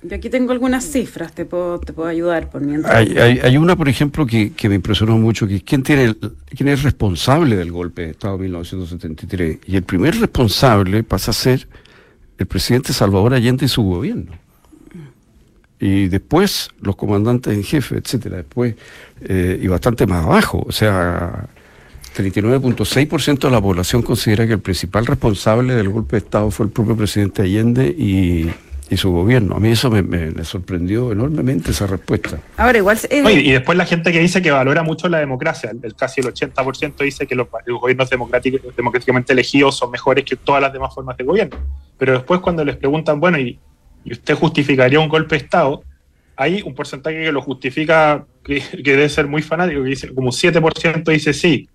Yo 0.03 0.17
aquí 0.17 0.29
tengo 0.31 0.51
algunas 0.53 0.85
cifras, 0.85 1.33
te 1.33 1.45
puedo, 1.45 1.79
te 1.79 1.93
puedo 1.93 2.09
ayudar 2.09 2.51
por 2.51 2.61
mientras. 2.63 2.93
hay, 2.93 3.17
hay- 3.17 3.39
hay 3.39 3.57
una, 3.57 3.77
por 3.77 3.89
ejemplo, 3.89 4.27
que, 4.27 4.53
que 4.53 4.69
me 4.69 4.75
impresionó 4.75 5.17
mucho, 5.19 5.47
que 5.47 5.57
es 5.57 5.63
quién, 5.63 5.85
tiene 5.85 6.05
el- 6.07 6.19
quién 6.57 6.69
es 6.69 6.83
responsable 6.83 7.55
del 7.57 7.71
golpe 7.71 8.03
de 8.03 8.11
Estado 8.11 8.37
de 8.39 8.43
1973. 8.45 9.59
Y 9.67 9.77
el 9.77 9.85
primer 9.85 10.19
responsable 10.19 11.05
pasa 11.05 11.31
a 11.31 11.35
ser 11.35 11.69
el 12.39 12.47
presidente 12.47 12.93
Salvador 12.93 13.35
Allende 13.35 13.67
y 13.67 13.69
su 13.69 13.83
gobierno. 13.85 14.33
Y 15.85 16.07
después 16.09 16.71
los 16.81 16.95
comandantes 16.95 17.53
en 17.55 17.65
jefe, 17.65 17.97
etcétera. 17.97 18.37
Después, 18.37 18.77
eh, 19.23 19.59
y 19.61 19.67
bastante 19.67 20.07
más 20.07 20.25
abajo. 20.25 20.65
O 20.67 20.71
sea, 20.71 21.47
39.6% 22.17 23.39
de 23.41 23.51
la 23.51 23.61
población 23.61 24.03
considera 24.03 24.47
que 24.47 24.53
el 24.53 24.61
principal 24.61 25.07
responsable 25.07 25.75
del 25.75 25.89
golpe 25.89 26.17
de 26.17 26.19
Estado 26.25 26.51
fue 26.51 26.67
el 26.67 26.73
propio 26.73 26.97
presidente 26.97 27.43
Allende 27.43 27.87
y, 27.89 28.49
y 28.91 28.97
su 28.97 29.11
gobierno. 29.11 29.57
A 29.57 29.61
mí 29.61 29.71
eso 29.71 29.91
me, 29.91 30.03
me- 30.03 30.31
me 30.31 30.45
sorprendió 30.45 31.11
enormemente 31.11 31.73
esa 31.73 31.87
respuesta. 31.87 32.39
Ahora, 32.57 32.79
igual. 32.79 32.99
eh, 33.11 33.23
Oye, 33.25 33.41
y 33.41 33.51
después 33.53 33.77
la 33.77 33.85
gente 33.87 34.13
que 34.13 34.21
dice 34.21 34.41
que 34.41 34.51
valora 34.51 34.83
mucho 34.83 35.09
la 35.09 35.19
democracia, 35.19 35.71
el, 35.71 35.81
el 35.83 35.95
casi 35.97 36.21
el 36.21 36.29
80% 36.29 36.97
dice 37.03 37.27
que 37.27 37.35
los, 37.35 37.49
los 37.67 37.81
gobiernos 37.81 38.09
democráticos, 38.09 38.61
democráticamente 38.77 39.33
elegidos 39.33 39.77
son 39.77 39.91
mejores 39.91 40.25
que 40.25 40.37
todas 40.37 40.63
las 40.63 40.73
demás 40.73 40.95
formas 40.95 41.17
de 41.17 41.25
gobierno. 41.25 41.57
Pero 41.99 42.13
después 42.13 42.41
cuando 42.41 42.65
les 42.65 42.77
preguntan, 42.77 43.19
bueno, 43.19 43.39
¿y, 43.39 43.59
y 44.05 44.13
usted 44.13 44.35
justificaría 44.35 45.01
un 45.01 45.09
golpe 45.09 45.37
de 45.37 45.45
Estado? 45.45 45.83
Hay 46.37 46.63
un 46.63 46.75
porcentaje 46.75 47.23
que 47.23 47.33
lo 47.33 47.43
justifica, 47.43 48.27
que, 48.43 48.61
que 48.61 48.91
debe 48.91 49.09
ser 49.09 49.27
muy 49.27 49.43
fanático, 49.43 49.83
que 49.83 49.89
dice 49.89 50.15
como 50.15 50.29
un 50.29 50.33
7% 50.33 51.11
dice 51.11 51.33
sí, 51.33 51.69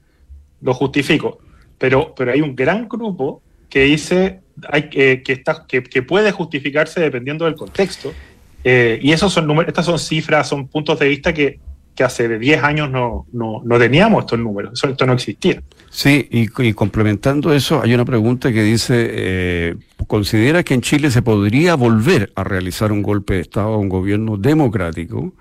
lo 0.62 0.74
justifico. 0.74 1.40
pero, 1.78 2.14
pero 2.16 2.32
hay 2.32 2.42
un 2.42 2.56
gran 2.56 2.88
grupo 2.88 3.42
que 3.70 3.84
dice 3.84 4.42
hay, 4.70 4.90
que, 4.90 5.22
está, 5.28 5.66
que, 5.68 6.02
puede 6.02 6.32
justificarse 6.32 7.00
dependiendo 7.00 7.46
del 7.46 7.56
contexto. 7.56 8.14
Eh, 8.64 9.00
y 9.02 9.12
esos 9.12 9.32
son 9.32 9.48
números, 9.48 9.70
estas 9.70 9.86
son 9.86 10.00
cifras, 10.00 10.48
son 10.48 10.68
puntos 10.68 11.00
de 11.00 11.08
vista 11.08 11.34
que, 11.34 11.60
que 11.96 12.04
hace 12.04 12.38
10 12.40 12.64
años 12.64 12.90
no, 12.90 13.26
no, 13.32 13.62
no, 13.64 13.80
teníamos 13.80 14.22
estos 14.22 14.40
números, 14.40 14.74
eso, 14.74 14.90
esto 14.90 15.06
no 15.06 15.14
existía. 15.14 15.62
Sí, 15.98 16.28
y, 16.30 16.74
complementando 16.74 17.52
eso, 17.52 17.82
hay 17.82 17.92
una 17.96 18.06
pregunta 18.06 18.54
que 18.54 18.62
dice, 18.62 19.08
eh, 19.10 19.76
¿considera 20.06 20.62
que 20.62 20.76
en 20.76 20.82
Chile 20.82 21.10
se 21.10 21.24
podría 21.24 21.74
volver 21.74 22.32
a 22.36 22.44
realizar 22.44 22.92
un 22.92 23.02
golpe 23.02 23.34
de 23.34 23.40
Estado 23.42 23.74
a 23.74 23.78
un 23.78 23.90
gobierno 23.90 24.38
democrático? 24.38 25.34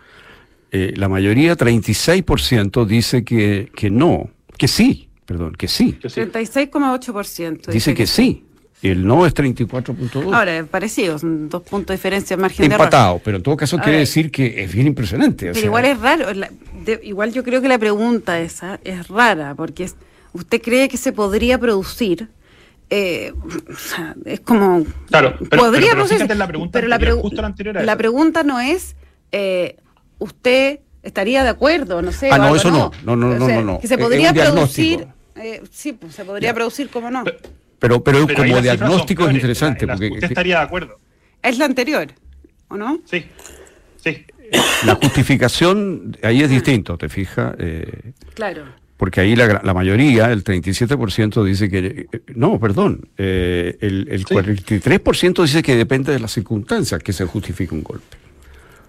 Eh, 0.72 0.94
la 0.96 1.10
mayoría, 1.10 1.58
36%, 1.58 2.86
dice 2.86 3.22
que, 3.22 3.70
que 3.76 3.90
no, 3.90 4.30
que 4.56 4.66
sí, 4.66 5.10
perdón, 5.26 5.52
que 5.58 5.68
sí. 5.68 5.98
36,8%. 6.00 7.66
Dice 7.66 7.94
que, 7.94 8.06
sí. 8.06 8.42
El 8.80 9.06
no 9.06 9.26
es 9.26 9.34
34.2. 9.34 10.34
Ahora, 10.34 10.64
parecido, 10.64 11.18
son 11.18 11.50
dos 11.50 11.64
puntos 11.64 11.88
de 11.88 11.94
diferencia 11.96 12.34
margen 12.38 12.72
Empatado, 12.72 13.20
pero 13.22 13.36
en 13.36 13.42
todo 13.42 13.58
caso 13.58 13.76
quiere 13.76 13.98
decir 13.98 14.30
que 14.30 14.64
es 14.64 14.72
bien 14.72 14.86
impresionante. 14.86 15.52
Pero 15.52 15.66
igual 15.66 15.84
es 15.84 16.00
raro, 16.00 16.28
igual 17.02 17.34
yo 17.34 17.44
creo 17.44 17.60
que 17.60 17.68
la 17.68 17.78
pregunta 17.78 18.40
esa 18.40 18.80
es 18.84 19.08
rara, 19.08 19.54
porque 19.54 19.84
usted 20.36 20.62
cree 20.62 20.88
que 20.88 20.96
se 20.96 21.12
podría 21.12 21.58
producir 21.58 22.28
eh, 22.88 23.32
es 24.24 24.40
como 24.40 24.84
claro 25.10 25.34
pero, 25.50 25.62
podría 25.64 25.92
pero, 25.92 26.34
la 26.34 26.46
pregunta 26.46 26.72
pero 26.72 26.88
la, 26.88 26.98
justo 27.20 27.42
la, 27.42 27.48
anterior 27.48 27.84
la 27.84 27.96
pregunta 27.96 28.42
no 28.44 28.60
es 28.60 28.94
eh, 29.32 29.76
usted 30.18 30.80
estaría 31.02 31.42
de 31.42 31.48
acuerdo 31.48 32.02
no 32.02 32.12
sé 32.12 32.30
ah 32.30 32.38
no 32.38 32.54
eso 32.54 32.70
no 32.70 32.92
no 33.04 33.16
no 33.16 33.34
no, 33.38 33.62
no, 33.62 33.80
que 33.80 33.88
se 33.88 33.98
podría 33.98 34.32
producir 34.32 35.08
eh, 35.34 35.62
sí 35.70 35.92
pues 35.92 36.14
se 36.14 36.24
podría 36.24 36.54
producir 36.54 36.88
cómo 36.88 37.10
no 37.10 37.24
pero, 37.78 38.02
pero, 38.02 38.26
como 38.34 38.60
diagnóstico 38.60 39.28
es 39.28 39.34
interesante. 39.34 39.86
porque, 39.86 40.08
usted 40.08 40.28
estaría 40.28 40.58
de 40.58 40.64
acuerdo. 40.64 40.98
Es 41.42 41.58
la 41.58 41.66
anterior, 41.66 42.08
¿o 42.68 42.76
no? 42.76 43.00
Sí, 43.04 43.26
sí. 44.02 44.24
La 44.84 44.94
justificación 44.94 46.16
ahí 46.22 46.42
es 46.42 46.50
distinto, 46.50 46.96
¿te 46.96 47.08
fijas? 47.08 47.54
Eh, 47.58 48.12
claro. 48.34 48.64
Porque 48.96 49.20
ahí 49.20 49.36
la, 49.36 49.60
la, 49.62 49.74
mayoría, 49.74 50.32
el 50.32 50.42
37% 50.42 51.44
dice 51.44 51.68
que... 51.68 52.08
Eh, 52.12 52.20
no, 52.34 52.58
perdón, 52.58 53.08
eh, 53.18 53.76
el, 53.80 54.08
el 54.10 54.24
43% 54.24 55.42
dice 55.42 55.62
que 55.62 55.76
depende 55.76 56.12
de 56.12 56.18
las 56.18 56.32
circunstancias 56.32 57.02
que 57.02 57.12
se 57.12 57.26
justifique 57.26 57.74
un 57.74 57.82
golpe. 57.82 58.16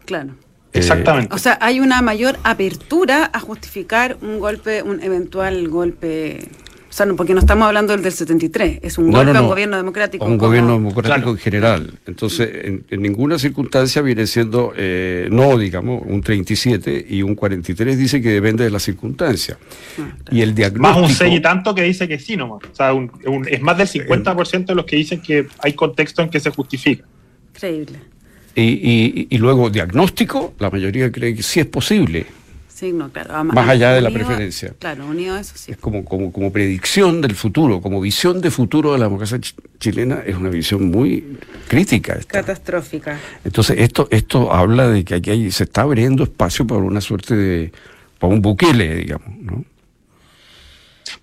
Claro. 0.05 0.35
Exactamente. 0.73 1.33
O 1.33 1.37
sea, 1.37 1.57
hay 1.61 1.79
una 1.79 2.01
mayor 2.01 2.37
apertura 2.43 3.29
a 3.33 3.39
justificar 3.39 4.17
un 4.21 4.39
golpe, 4.39 4.83
un 4.83 5.01
eventual 5.01 5.67
golpe 5.67 6.49
sea, 6.97 7.05
no, 7.05 7.15
porque 7.15 7.33
no 7.33 7.39
estamos 7.39 7.67
hablando 7.67 7.93
del 7.93 8.01
del 8.01 8.11
73, 8.11 8.79
es 8.81 8.97
un 8.97 9.11
golpe 9.11 9.37
a 9.37 9.41
un 9.41 9.47
gobierno 9.47 9.77
democrático. 9.77 10.25
un 10.25 10.37
gobierno 10.37 10.73
democrático 10.73 11.29
en 11.29 11.37
general. 11.37 11.93
Entonces, 12.07 12.49
en, 12.89 13.01
ninguna 13.01 13.37
circunstancia 13.37 14.01
viene 14.01 14.25
siendo 14.25 14.73
eh, 14.75 15.27
no, 15.31 15.57
digamos, 15.57 16.01
un 16.05 16.21
37 16.21 17.05
y 17.07 17.21
un 17.21 17.35
43 17.35 17.97
dice 17.97 18.21
que 18.21 18.29
depende 18.29 18.63
de 18.63 18.71
la 18.71 18.79
circunstancia. 18.79 19.57
Ah, 19.99 20.09
y 20.31 20.41
el 20.41 20.55
diagnóstico... 20.55 20.99
Más 21.01 21.09
un 21.11 21.15
6 21.15 21.35
y 21.35 21.39
tanto 21.39 21.75
que 21.75 21.83
dice 21.83 22.07
que 22.07 22.17
sí 22.17 22.35
nomás. 22.35 22.63
O 22.71 22.75
sea, 22.75 22.91
es 23.47 23.61
más 23.61 23.77
del 23.77 23.87
50% 23.87 24.65
de 24.65 24.75
los 24.75 24.85
que 24.85 24.95
dicen 24.95 25.21
que 25.21 25.47
hay 25.59 25.73
contexto 25.73 26.23
en 26.23 26.29
que 26.29 26.39
se 26.39 26.49
justifica. 26.49 27.05
Increíble. 27.53 27.99
Y, 28.55 29.27
y 29.29 29.37
luego 29.37 29.69
diagnóstico, 29.69 30.55
la 30.57 30.71
mayoría 30.71 31.11
cree 31.11 31.35
que 31.35 31.43
sí 31.43 31.59
es 31.59 31.67
posible 31.67 32.25
claro. 33.11 33.43
Más 33.43 33.69
allá 33.69 33.93
de 33.93 34.01
la 34.01 34.09
preferencia. 34.09 34.73
Claro, 34.79 35.05
unido 35.05 35.35
a 35.35 35.39
eso 35.39 35.53
sí. 35.55 35.71
Es 35.71 35.77
como, 35.77 36.05
como, 36.05 36.31
como 36.31 36.51
predicción 36.51 37.21
del 37.21 37.35
futuro, 37.35 37.81
como 37.81 37.99
visión 38.01 38.41
de 38.41 38.51
futuro 38.51 38.93
de 38.93 38.99
la 38.99 39.05
democracia 39.05 39.39
chilena, 39.79 40.21
es 40.25 40.35
una 40.35 40.49
visión 40.49 40.89
muy 40.89 41.37
crítica. 41.67 42.17
Catastrófica. 42.27 43.19
Entonces, 43.43 43.77
esto, 43.79 44.07
esto 44.11 44.53
habla 44.53 44.87
de 44.87 45.03
que 45.03 45.15
aquí 45.15 45.51
se 45.51 45.63
está 45.63 45.81
abriendo 45.81 46.23
espacio 46.23 46.65
para 46.65 46.81
una 46.81 47.01
suerte 47.01 47.35
de. 47.35 47.71
para 48.19 48.33
un 48.33 48.41
buquele, 48.41 48.95
digamos, 48.95 49.35
¿no? 49.39 49.65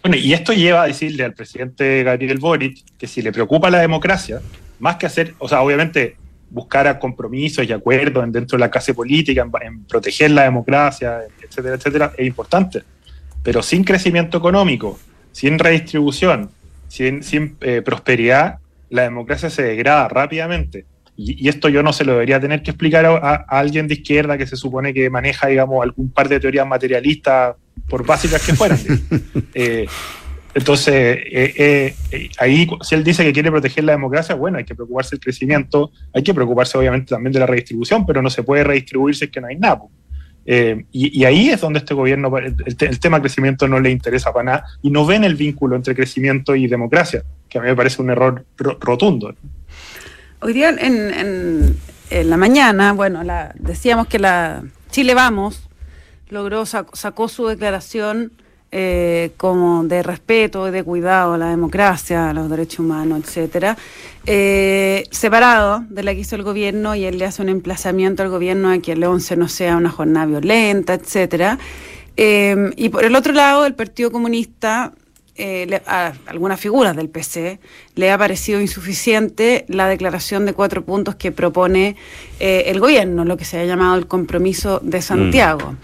Bueno, 0.03 0.17
y 0.17 0.33
esto 0.33 0.53
lleva 0.53 0.83
a 0.83 0.87
decirle 0.87 1.25
al 1.25 1.35
presidente 1.35 2.03
Gabriel 2.03 2.39
Boric 2.39 2.85
que 2.99 3.07
si 3.07 3.23
le 3.23 3.33
preocupa 3.33 3.71
la 3.71 3.79
democracia, 3.81 4.41
más 4.79 4.97
que 4.97 5.07
hacer, 5.07 5.35
o 5.39 5.49
sea, 5.49 5.63
obviamente 5.63 6.17
buscar 6.55 6.99
compromisos 7.01 7.67
y 7.69 7.73
acuerdos 7.73 8.33
dentro 8.33 8.57
de 8.57 8.61
la 8.61 8.71
clase 8.71 8.95
política, 8.95 9.47
en, 9.63 9.85
proteger 9.85 10.31
la 10.31 10.45
democracia, 10.45 11.19
etcétera, 11.43 11.75
etcétera, 11.75 12.13
es 12.17 12.27
importante. 12.27 12.83
Pero 13.43 13.61
sin 13.61 13.83
crecimiento 13.83 14.39
económico, 14.39 14.99
sin 15.33 15.59
redistribución, 15.59 16.51
sin, 16.89 17.25
sin 17.25 17.57
eh, 17.61 17.83
prosperidad, 17.85 18.59
la 18.89 19.03
democracia 19.03 19.51
se 19.51 19.65
degrada 19.65 20.09
rápidamente. 20.09 20.87
Y, 21.17 21.49
esto 21.49 21.69
yo 21.69 21.83
no 21.83 21.93
se 21.93 22.05
lo 22.05 22.13
debería 22.13 22.39
tener 22.39 22.63
que 22.63 22.71
explicar 22.71 23.05
a, 23.05 23.35
alguien 23.49 23.89
de 23.89 23.95
izquierda 23.95 24.39
que 24.39 24.47
se 24.47 24.57
supone 24.57 24.95
que 24.95 25.11
maneja, 25.11 25.49
digamos, 25.49 25.83
algún 25.83 26.11
par 26.11 26.29
de 26.29 26.39
teorías 26.39 26.67
materialistas, 26.67 27.57
por 27.89 28.07
básicas 28.07 28.47
que 28.47 28.55
fueran. 28.55 28.79
eh, 29.55 29.87
entonces, 30.55 30.95
eh, 30.95 31.55
eh, 31.57 31.97
eh, 32.13 32.31
ahí, 32.39 32.69
si 32.81 32.95
él 32.95 33.03
dice 33.03 33.25
que 33.25 33.33
quiere 33.33 33.51
proteger 33.51 33.83
la 33.83 33.93
democracia, 33.93 34.37
bueno, 34.37 34.59
hay 34.59 34.65
que 34.65 34.77
preocuparse 34.77 35.17
del 35.17 35.21
crecimiento, 35.21 35.91
hay 36.13 36.23
que 36.23 36.33
preocuparse 36.33 36.79
obviamente 36.79 37.09
también 37.09 37.33
de 37.33 37.41
la 37.41 37.47
redistribución, 37.47 38.07
pero 38.07 38.23
no 38.23 38.31
se 38.31 38.45
puede 38.45 38.63
redistribuir 38.63 39.17
si 39.17 39.25
es 39.25 39.31
que 39.33 39.41
no 39.41 39.49
hay 39.49 39.57
nada. 39.57 39.83
y, 40.93 41.25
ahí 41.25 41.51
es 41.51 41.61
donde 41.61 41.81
este 41.81 41.93
gobierno, 41.93 42.33
el, 42.39 43.01
tema 43.01 43.21
crecimiento 43.21 43.67
no 43.67 43.81
le 43.81 43.91
interesa 43.91 44.33
para 44.33 44.45
nada 44.45 44.65
y 44.81 44.91
no 44.91 45.05
ven 45.05 45.25
el 45.25 45.35
vínculo 45.35 45.75
entre 45.75 45.95
crecimiento 45.97 46.55
y 46.55 46.69
democracia, 46.69 47.25
que 47.49 47.59
a 47.59 47.61
mí 47.61 47.67
me 47.67 47.75
parece 47.75 48.01
un 48.01 48.11
error 48.11 48.45
rotundo. 48.57 49.35
Hoy 50.41 50.53
día 50.53 50.69
en, 50.69 51.77
la 52.11 52.37
mañana, 52.37 52.93
bueno, 52.93 53.25
la, 53.25 53.53
decíamos 53.59 54.07
que 54.07 54.21
la 54.21 54.63
Chile 54.91 55.15
Vamos 55.15 55.69
logró, 56.29 56.65
sacó 56.65 57.29
su 57.29 57.49
declaración 57.49 58.31
eh, 58.77 59.31
como 59.37 59.85
de 59.85 60.03
respeto 60.03 60.67
y 60.67 60.73
de 60.73 60.83
cuidado 60.83 61.35
a 61.35 61.39
la 61.39 61.49
democracia, 61.49 62.31
a 62.31 62.33
los 62.33 62.51
derechos 62.51 62.81
humanos, 62.81 63.21
etcétera, 63.23 63.79
eh, 64.27 65.05
separado 65.13 65.85
de 65.91 66.03
la 66.03 66.13
que 66.13 66.19
hizo 66.19 66.35
el 66.35 66.43
gobierno 66.43 66.97
y 66.97 67.05
él 67.05 67.19
le 67.19 67.25
hace 67.25 67.41
un 67.41 67.51
emplazamiento 67.51 68.25
al 68.25 68.31
gobierno 68.31 68.73
a 68.73 68.79
que 68.79 68.91
el 68.91 69.05
11 69.05 69.37
no 69.37 69.47
sea 69.47 69.77
una 69.77 69.91
jornada 69.91 70.27
violenta, 70.27 70.95
etcétera. 70.95 71.57
Eh, 72.17 72.73
y 72.75 72.89
por 72.89 73.05
el 73.05 73.15
otro 73.15 73.33
lado, 73.33 73.65
el 73.65 73.75
Partido 73.75 74.11
Comunista 74.11 74.93
a 75.87 76.13
algunas 76.27 76.59
figuras 76.59 76.97
del 76.97 77.09
PC 77.09 77.61
le 77.95 78.11
ha 78.11 78.19
parecido 78.19 78.61
insuficiente 78.61 79.67
la 79.69 79.87
declaración 79.87 80.47
de 80.47 80.53
cuatro 80.53 80.85
puntos 80.85 81.15
que 81.15 81.31
propone 81.31 81.95
el 82.41 82.81
gobierno, 82.81 83.25
lo 83.25 83.37
que 83.37 83.45
se 83.45 83.61
ha 83.61 83.65
llamado 83.65 83.95
el 83.95 84.09
compromiso 84.09 84.81
de 84.83 85.01
Santiago. 85.01 85.77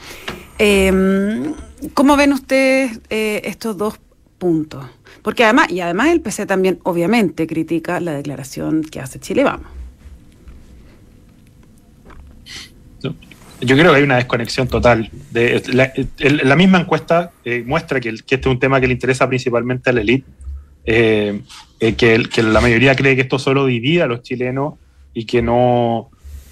Mm. 0.58 1.69
¿Cómo 1.94 2.16
ven 2.16 2.32
ustedes 2.32 3.00
eh, 3.10 3.42
estos 3.44 3.76
dos 3.76 4.00
puntos? 4.38 4.84
Porque 5.22 5.44
además, 5.44 5.70
y 5.70 5.80
además 5.80 6.08
el 6.08 6.20
PC 6.20 6.46
también 6.46 6.78
obviamente 6.82 7.46
critica 7.46 8.00
la 8.00 8.12
declaración 8.12 8.82
que 8.82 9.00
hace 9.00 9.18
Chile 9.18 9.44
Vamos. 9.44 9.66
Yo 13.62 13.76
creo 13.76 13.90
que 13.90 13.98
hay 13.98 14.02
una 14.02 14.16
desconexión 14.16 14.68
total. 14.68 15.10
La, 15.32 16.56
misma 16.56 16.80
encuesta 16.80 17.32
eh, 17.44 17.62
muestra 17.66 18.00
que, 18.00 18.08
este 18.08 18.36
es 18.36 18.46
un 18.46 18.58
tema 18.58 18.80
que 18.80 18.86
le 18.86 18.94
interesa 18.94 19.28
principalmente 19.28 19.90
a 19.90 19.92
la 19.92 20.00
élite, 20.00 20.24
eh, 20.86 21.42
que, 21.78 21.94
que, 22.32 22.42
la 22.42 22.62
mayoría 22.62 22.96
cree 22.96 23.16
que 23.16 23.22
esto 23.22 23.38
solo 23.38 23.66
divide 23.66 24.00
a 24.02 24.06
los 24.06 24.22
chilenos 24.22 24.74
y 25.12 25.26
que 25.26 25.42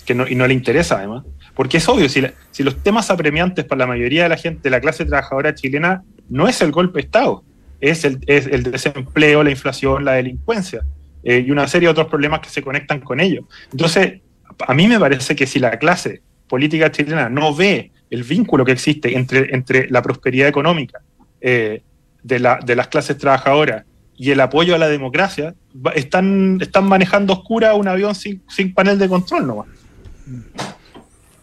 que 0.05 0.15
no, 0.15 0.27
y 0.29 0.35
no 0.35 0.47
le 0.47 0.55
interesa 0.55 0.99
además. 0.99 1.25
Porque 1.59 1.79
es 1.79 1.89
obvio, 1.89 2.09
si, 2.09 2.23
los 2.63 2.77
temas 2.85 3.11
apremiantes 3.11 3.65
para 3.65 3.81
la 3.81 3.89
mayoría 3.89 4.23
de 4.23 4.29
la 4.29 4.37
gente 4.37 4.61
de 4.63 4.71
la 4.71 4.81
clase 4.81 5.05
trabajadora 5.05 5.57
chilena 5.57 6.05
no 6.29 6.47
es 6.47 6.61
el 6.61 6.71
golpe 6.71 7.01
de 7.01 7.07
Estado, 7.07 7.43
es 7.81 8.05
el, 8.05 8.21
es 8.29 8.47
el 8.47 8.63
desempleo, 8.63 9.43
la 9.43 9.51
inflación, 9.51 10.05
la 10.05 10.13
delincuencia 10.13 10.85
eh, 11.25 11.43
y 11.45 11.51
una 11.51 11.67
serie 11.67 11.89
de 11.89 11.91
otros 11.91 12.07
problemas 12.07 12.43
que 12.43 12.49
se 12.49 12.63
conectan 12.63 13.01
con 13.01 13.19
ello. 13.19 13.49
Entonces, 13.73 14.21
a 14.69 14.73
mí 14.73 14.87
me 14.87 15.01
parece 15.01 15.35
que 15.35 15.49
si 15.49 15.59
la 15.59 15.77
clase 15.81 16.23
política 16.47 16.93
chilena 16.93 17.29
no 17.29 17.53
ve 17.53 17.91
el 18.09 18.23
vínculo 18.23 18.65
que 18.65 18.71
existe 18.71 19.17
entre, 19.19 19.53
entre 19.53 19.91
la 19.91 20.01
prosperidad 20.01 20.47
económica 20.47 21.01
eh, 21.41 21.83
de, 22.23 22.39
la, 22.39 22.61
de 22.65 22.77
las 22.77 22.87
clases 22.87 23.19
trabajadoras 23.19 23.85
y 24.17 24.31
el 24.31 24.39
apoyo 24.39 24.77
a 24.77 24.79
la 24.79 24.89
democracia, 24.89 25.57
están, 25.97 26.59
están 26.61 26.87
manejando 26.87 27.33
oscura 27.33 27.75
un 27.75 27.89
avión 27.89 28.15
sin, 28.15 28.43
sin 28.49 28.73
panel 28.73 28.97
de 28.97 29.09
control 29.09 29.45
nomás. 29.45 29.67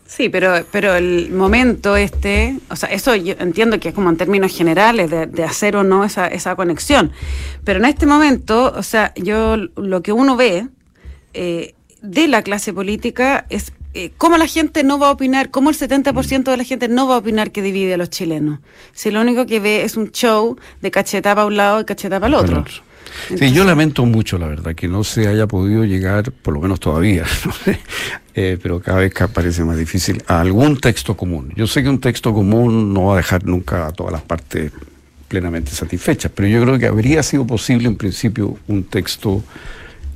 Sí, 0.08 0.30
pero, 0.30 0.66
pero 0.72 0.96
el 0.96 1.32
momento 1.32 1.96
este, 1.96 2.60
o 2.70 2.76
sea, 2.76 2.90
eso 2.90 3.16
yo 3.16 3.34
entiendo 3.40 3.80
que 3.80 3.90
es 3.90 3.96
como 3.96 4.10
en 4.10 4.18
términos 4.18 4.56
generales 4.56 5.10
de, 5.10 5.44
hacer 5.44 5.76
o 5.76 5.84
no 5.84 6.04
esa, 6.04 6.28
esa 6.28 6.56
conexión, 6.56 7.12
pero 7.64 7.80
en 7.80 7.86
este 7.86 8.06
momento, 8.06 8.72
o 8.76 8.84
sea, 8.84 9.14
yo 9.16 9.58
lo 9.58 10.04
que 10.04 10.12
uno 10.12 10.36
ve 10.36 10.68
eh, 11.34 11.74
de 12.02 12.28
la 12.28 12.44
clase 12.44 12.72
política 12.72 13.48
es 13.50 13.74
eh, 13.98 14.12
¿cómo 14.18 14.38
la 14.38 14.46
gente 14.46 14.84
no 14.84 15.00
va 15.00 15.08
a 15.08 15.12
opinar? 15.12 15.52
¿Cómo 15.52 15.70
el 15.70 15.78
70% 15.78 16.44
de 16.44 16.58
la 16.58 16.66
gente 16.66 16.90
no 16.90 17.08
va 17.08 17.16
a 17.16 17.20
opinar 17.20 17.52
que 17.52 17.62
divide 17.62 17.94
a 17.94 17.98
los 17.98 18.10
chilenos? 18.10 18.60
Si 18.92 19.10
lo 19.10 19.22
único 19.22 19.46
que 19.46 19.62
ve 19.62 19.84
es 19.84 19.96
un 19.96 20.12
show 20.12 20.58
de 20.82 20.92
cacheta 20.92 21.34
para 21.34 21.48
un 21.48 21.56
lado 21.56 21.80
y 21.80 21.86
cacheta 21.86 22.20
para 22.20 22.28
el 22.28 22.34
otro. 22.34 22.66
Sí, 23.38 23.52
yo 23.52 23.64
lamento 23.64 24.06
mucho, 24.06 24.38
la 24.38 24.48
verdad, 24.48 24.76
que 24.76 24.88
no 24.88 25.04
se 25.04 25.28
haya 25.28 25.48
podido 25.48 25.84
llegar, 25.84 26.32
por 26.32 26.54
lo 26.54 26.62
menos 26.62 26.80
todavía, 26.80 27.26
eh, 28.36 28.58
pero 28.62 28.80
cada 28.80 29.00
vez 29.00 29.14
parece 29.34 29.64
más 29.64 29.78
difícil, 29.78 30.24
a 30.28 30.42
algún 30.42 30.80
texto 30.80 31.16
común. 31.16 31.52
Yo 31.56 31.68
sé 31.68 31.84
que 31.84 31.90
un 31.90 32.00
texto 32.00 32.34
común 32.34 32.94
no 32.94 33.06
va 33.06 33.14
a 33.14 33.18
dejar 33.18 33.46
nunca 33.46 33.88
a 33.88 33.92
todas 33.92 34.14
las 34.14 34.22
partes 34.22 34.72
plenamente 35.28 35.72
satisfechas, 35.72 36.32
pero 36.34 36.48
yo 36.48 36.62
creo 36.62 36.78
que 36.78 36.86
habría 36.86 37.24
sido 37.24 37.46
posible 37.48 37.88
en 37.88 37.96
principio 37.96 38.58
un 38.68 38.84
texto 38.84 39.44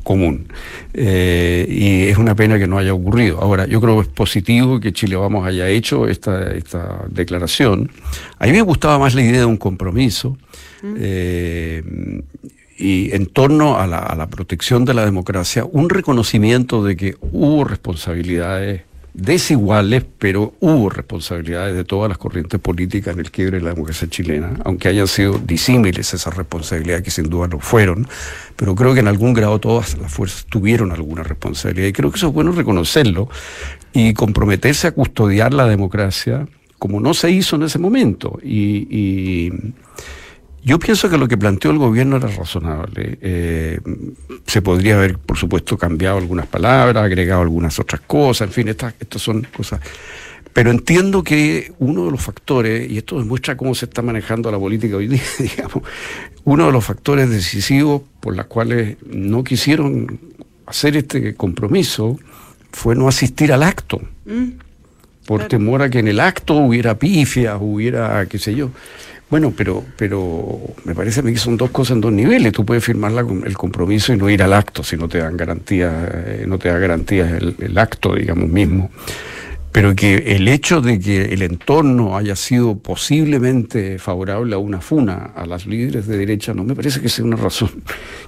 común. 0.04 0.48
Eh, 0.94 1.68
y 1.70 2.10
es 2.10 2.18
una 2.18 2.36
pena 2.36 2.58
que 2.58 2.68
no 2.68 2.78
haya 2.78 2.94
ocurrido. 2.94 3.40
Ahora, 3.42 3.68
yo 3.68 3.80
creo 3.80 3.96
que 3.98 4.02
es 4.02 4.08
positivo 4.08 4.80
que 4.80 4.92
Chile 4.92 5.16
Vamos 5.16 5.46
haya 5.46 5.68
hecho 5.68 6.08
esta, 6.08 6.52
esta 6.54 7.06
declaración. 7.10 7.92
A 8.40 8.46
mí 8.48 8.54
me 8.54 8.62
gustaba 8.62 8.98
más 8.98 9.14
la 9.14 9.22
idea 9.22 9.40
de 9.40 9.46
un 9.46 9.58
compromiso. 9.58 10.38
Mm. 10.82 10.96
Eh, 10.98 11.84
y 12.80 13.14
en 13.14 13.26
torno 13.26 13.78
a 13.78 13.86
la, 13.86 14.28
protección 14.28 14.86
de 14.86 14.94
la 14.94 15.04
democracia, 15.04 15.66
un 15.66 15.90
reconocimiento 15.90 16.82
de 16.82 16.96
que 16.96 17.18
hubo 17.20 17.66
responsabilidades 17.66 18.84
desiguales, 19.14 20.06
pero 20.18 20.54
hubo 20.62 20.90
responsabilidades 20.90 21.76
de 21.76 21.84
todas 21.84 22.08
las 22.08 22.18
corrientes 22.18 22.58
políticas 22.58 23.16
en 23.16 23.20
el 23.20 23.32
quiebre 23.32 23.58
de 23.58 23.66
la 23.66 23.72
democracia 23.72 24.08
chilena, 24.08 24.54
aunque 24.64 24.88
hayan 24.88 25.08
sido 25.08 25.38
disímiles 25.40 26.14
esas 26.14 26.34
responsabilidades, 26.38 27.04
que 27.04 27.12
sin 27.12 27.30
duda 27.30 27.48
lo 27.48 27.60
fueron, 27.60 28.08
pero 28.56 28.76
creo 28.76 28.94
que 28.94 29.02
en 29.02 29.10
algún 29.10 29.34
grado 29.34 29.60
todas 29.60 29.98
las 29.98 30.10
fuerzas 30.10 30.46
tuvieron 30.46 30.94
alguna 30.94 31.24
responsabilidad 31.24 31.88
y 31.88 31.94
creo 31.94 32.12
que 32.12 32.18
eso 32.18 32.28
es 32.28 32.34
bueno 32.34 32.54
reconocerlo 32.54 33.28
y 33.92 34.14
comprometerse 34.14 34.88
a 34.88 34.92
custodiar 34.94 35.54
la 35.54 35.66
democracia 35.66 36.48
como 36.78 37.02
no 37.02 37.14
se 37.14 37.30
hizo 37.30 37.58
en 37.58 37.64
ese 37.64 37.78
momento. 37.78 38.40
y 38.42 39.52
yo 40.64 40.80
pienso 40.80 41.10
que 41.10 41.18
lo 41.18 41.28
que 41.28 41.38
planteó 41.38 41.72
el 41.72 41.78
gobierno 41.78 42.18
era 42.18 42.28
razonable. 42.28 43.18
Eh, 43.22 43.80
se 44.46 44.62
podría 44.62 44.96
haber, 44.96 45.18
por 45.18 45.38
supuesto, 45.38 45.78
cambiado 45.78 46.18
algunas 46.18 46.48
palabras, 46.48 47.04
agregado 47.04 47.42
algunas 47.42 47.80
otras 47.80 48.02
cosas, 48.02 48.48
en 48.48 48.54
fin, 48.54 48.68
estas, 48.68 48.94
estas 49.00 49.22
son 49.22 49.48
cosas. 49.56 49.80
Pero 50.54 50.72
entiendo 50.72 51.24
que 51.24 51.72
uno 51.80 52.06
de 52.06 52.12
los 52.12 52.22
factores, 52.22 52.90
y 52.90 52.98
esto 52.98 53.20
demuestra 53.20 53.56
cómo 53.56 53.76
se 53.76 53.86
está 53.86 54.02
manejando 54.02 54.52
la 54.52 54.60
política 54.60 54.98
hoy 54.98 55.08
día, 55.08 55.22
digamos, 55.40 55.84
uno 56.44 56.66
de 56.66 56.72
los 56.72 56.84
factores 56.84 57.30
decisivos 57.30 58.02
por 58.20 58.36
los 58.36 58.46
cuales 58.48 58.98
no 59.06 59.44
quisieron 59.44 60.20
hacer 60.66 60.98
este 60.98 61.36
compromiso 61.36 62.20
fue 62.72 62.96
no 62.96 63.08
asistir 63.08 63.54
al 63.54 63.64
acto. 63.64 64.02
Mm, 64.26 64.50
por 65.26 65.48
temor 65.48 65.84
a 65.84 65.90
que 65.92 66.00
en 66.00 66.08
el 66.08 66.20
acto 66.20 66.56
hubiera 66.56 66.98
pifias, 66.98 67.58
hubiera, 67.62 68.26
qué 68.26 68.40
sé 68.40 68.56
yo. 68.56 68.72
Bueno, 69.30 69.54
pero, 69.56 69.84
pero 69.96 70.60
me 70.86 70.96
parece 70.96 71.20
a 71.20 71.24
mí 71.24 71.34
que 71.34 71.38
son 71.38 71.56
dos 71.56 71.70
cosas 71.70 71.96
en 71.96 72.02
dos 72.02 72.12
niveles. 72.12 72.52
Tú 72.52 72.66
puedes 72.66 72.84
firmar 72.84 73.12
el 73.46 73.58
compromiso 73.58 74.12
y 74.12 74.18
no 74.18 74.28
ir 74.30 74.42
al 74.42 74.54
acto 74.54 74.84
si 74.84 74.98
no 74.98 75.08
te 75.08 75.20
dan 75.20 75.38
garantías, 75.38 75.94
eh, 76.12 76.46
no 76.48 76.58
te 76.58 76.70
da 76.70 76.80
garantías 76.80 77.32
el, 77.34 77.78
acto, 77.78 78.16
digamos, 78.16 78.50
mismo. 78.50 78.90
Pero 79.72 79.94
que 79.94 80.36
el 80.36 80.48
hecho 80.48 80.82
de 80.82 81.00
que 81.00 81.26
el 81.26 81.44
entorno 81.44 82.18
haya 82.18 82.36
sido 82.36 82.80
posiblemente 82.80 84.00
favorable 84.00 84.56
a 84.56 84.58
una 84.58 84.82
funa 84.82 85.32
a 85.36 85.46
las 85.46 85.68
líderes 85.68 86.08
de 86.08 86.18
derecha 86.18 86.56
no 86.56 86.64
me 86.64 86.74
parece 86.74 87.00
que 87.00 87.08
sea 87.08 87.24
una 87.24 87.36
razón 87.36 87.70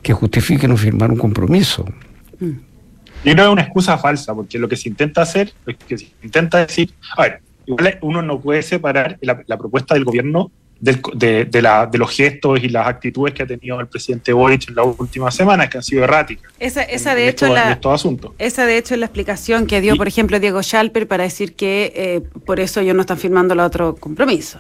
que 0.03 0.13
justifique 0.13 0.67
no 0.67 0.77
firmar 0.77 1.09
un 1.09 1.17
compromiso. 1.17 1.83
Y 2.39 3.33
no 3.33 3.43
es 3.43 3.49
una 3.49 3.63
excusa 3.63 3.97
falsa, 3.97 4.35
porque 4.35 4.59
lo 4.59 4.69
que 4.69 4.75
se 4.75 4.87
intenta 4.87 5.23
hacer 5.23 5.51
es 5.65 5.77
que 5.77 5.97
se 5.97 6.11
intenta 6.21 6.59
decir, 6.59 6.93
a 7.17 7.23
ver, 7.23 7.41
igual 7.65 7.97
uno 8.01 8.21
no 8.21 8.39
puede 8.39 8.61
separar 8.61 9.17
la 9.21 9.57
propuesta 9.57 9.95
del 9.95 10.05
gobierno 10.05 10.51
de, 10.81 11.45
de, 11.45 11.97
los 11.97 12.09
gestos 12.09 12.59
y 12.61 12.69
las 12.69 12.87
actitudes 12.87 13.35
que 13.35 13.43
ha 13.43 13.45
tenido 13.45 13.79
el 13.79 13.87
presidente 13.87 14.33
Boric 14.33 14.67
en 14.69 14.75
las 14.75 14.87
últimas 14.97 15.35
semanas, 15.35 15.69
que 15.69 15.77
han 15.77 15.83
sido 15.83 16.03
erráticas. 16.03 16.51
Esa, 16.59 16.81
esa 16.81 17.13
de 17.13 17.27
hecho, 17.27 17.47
la, 17.53 17.79
esa 18.39 18.65
de 18.65 18.77
hecho 18.77 18.95
es 18.95 18.99
la 18.99 19.05
explicación 19.05 19.67
que 19.67 19.79
dio, 19.79 19.95
por 19.95 20.07
ejemplo, 20.07 20.39
Diego 20.39 20.61
Schalper 20.63 21.07
para 21.07 21.23
decir 21.23 21.53
que 21.53 21.93
eh, 21.95 22.21
por 22.45 22.59
eso 22.59 22.79
ellos 22.79 22.95
no 22.95 23.01
están 23.01 23.17
firmando 23.17 23.53
el 23.53 23.59
otro 23.59 23.95
compromiso. 23.95 24.59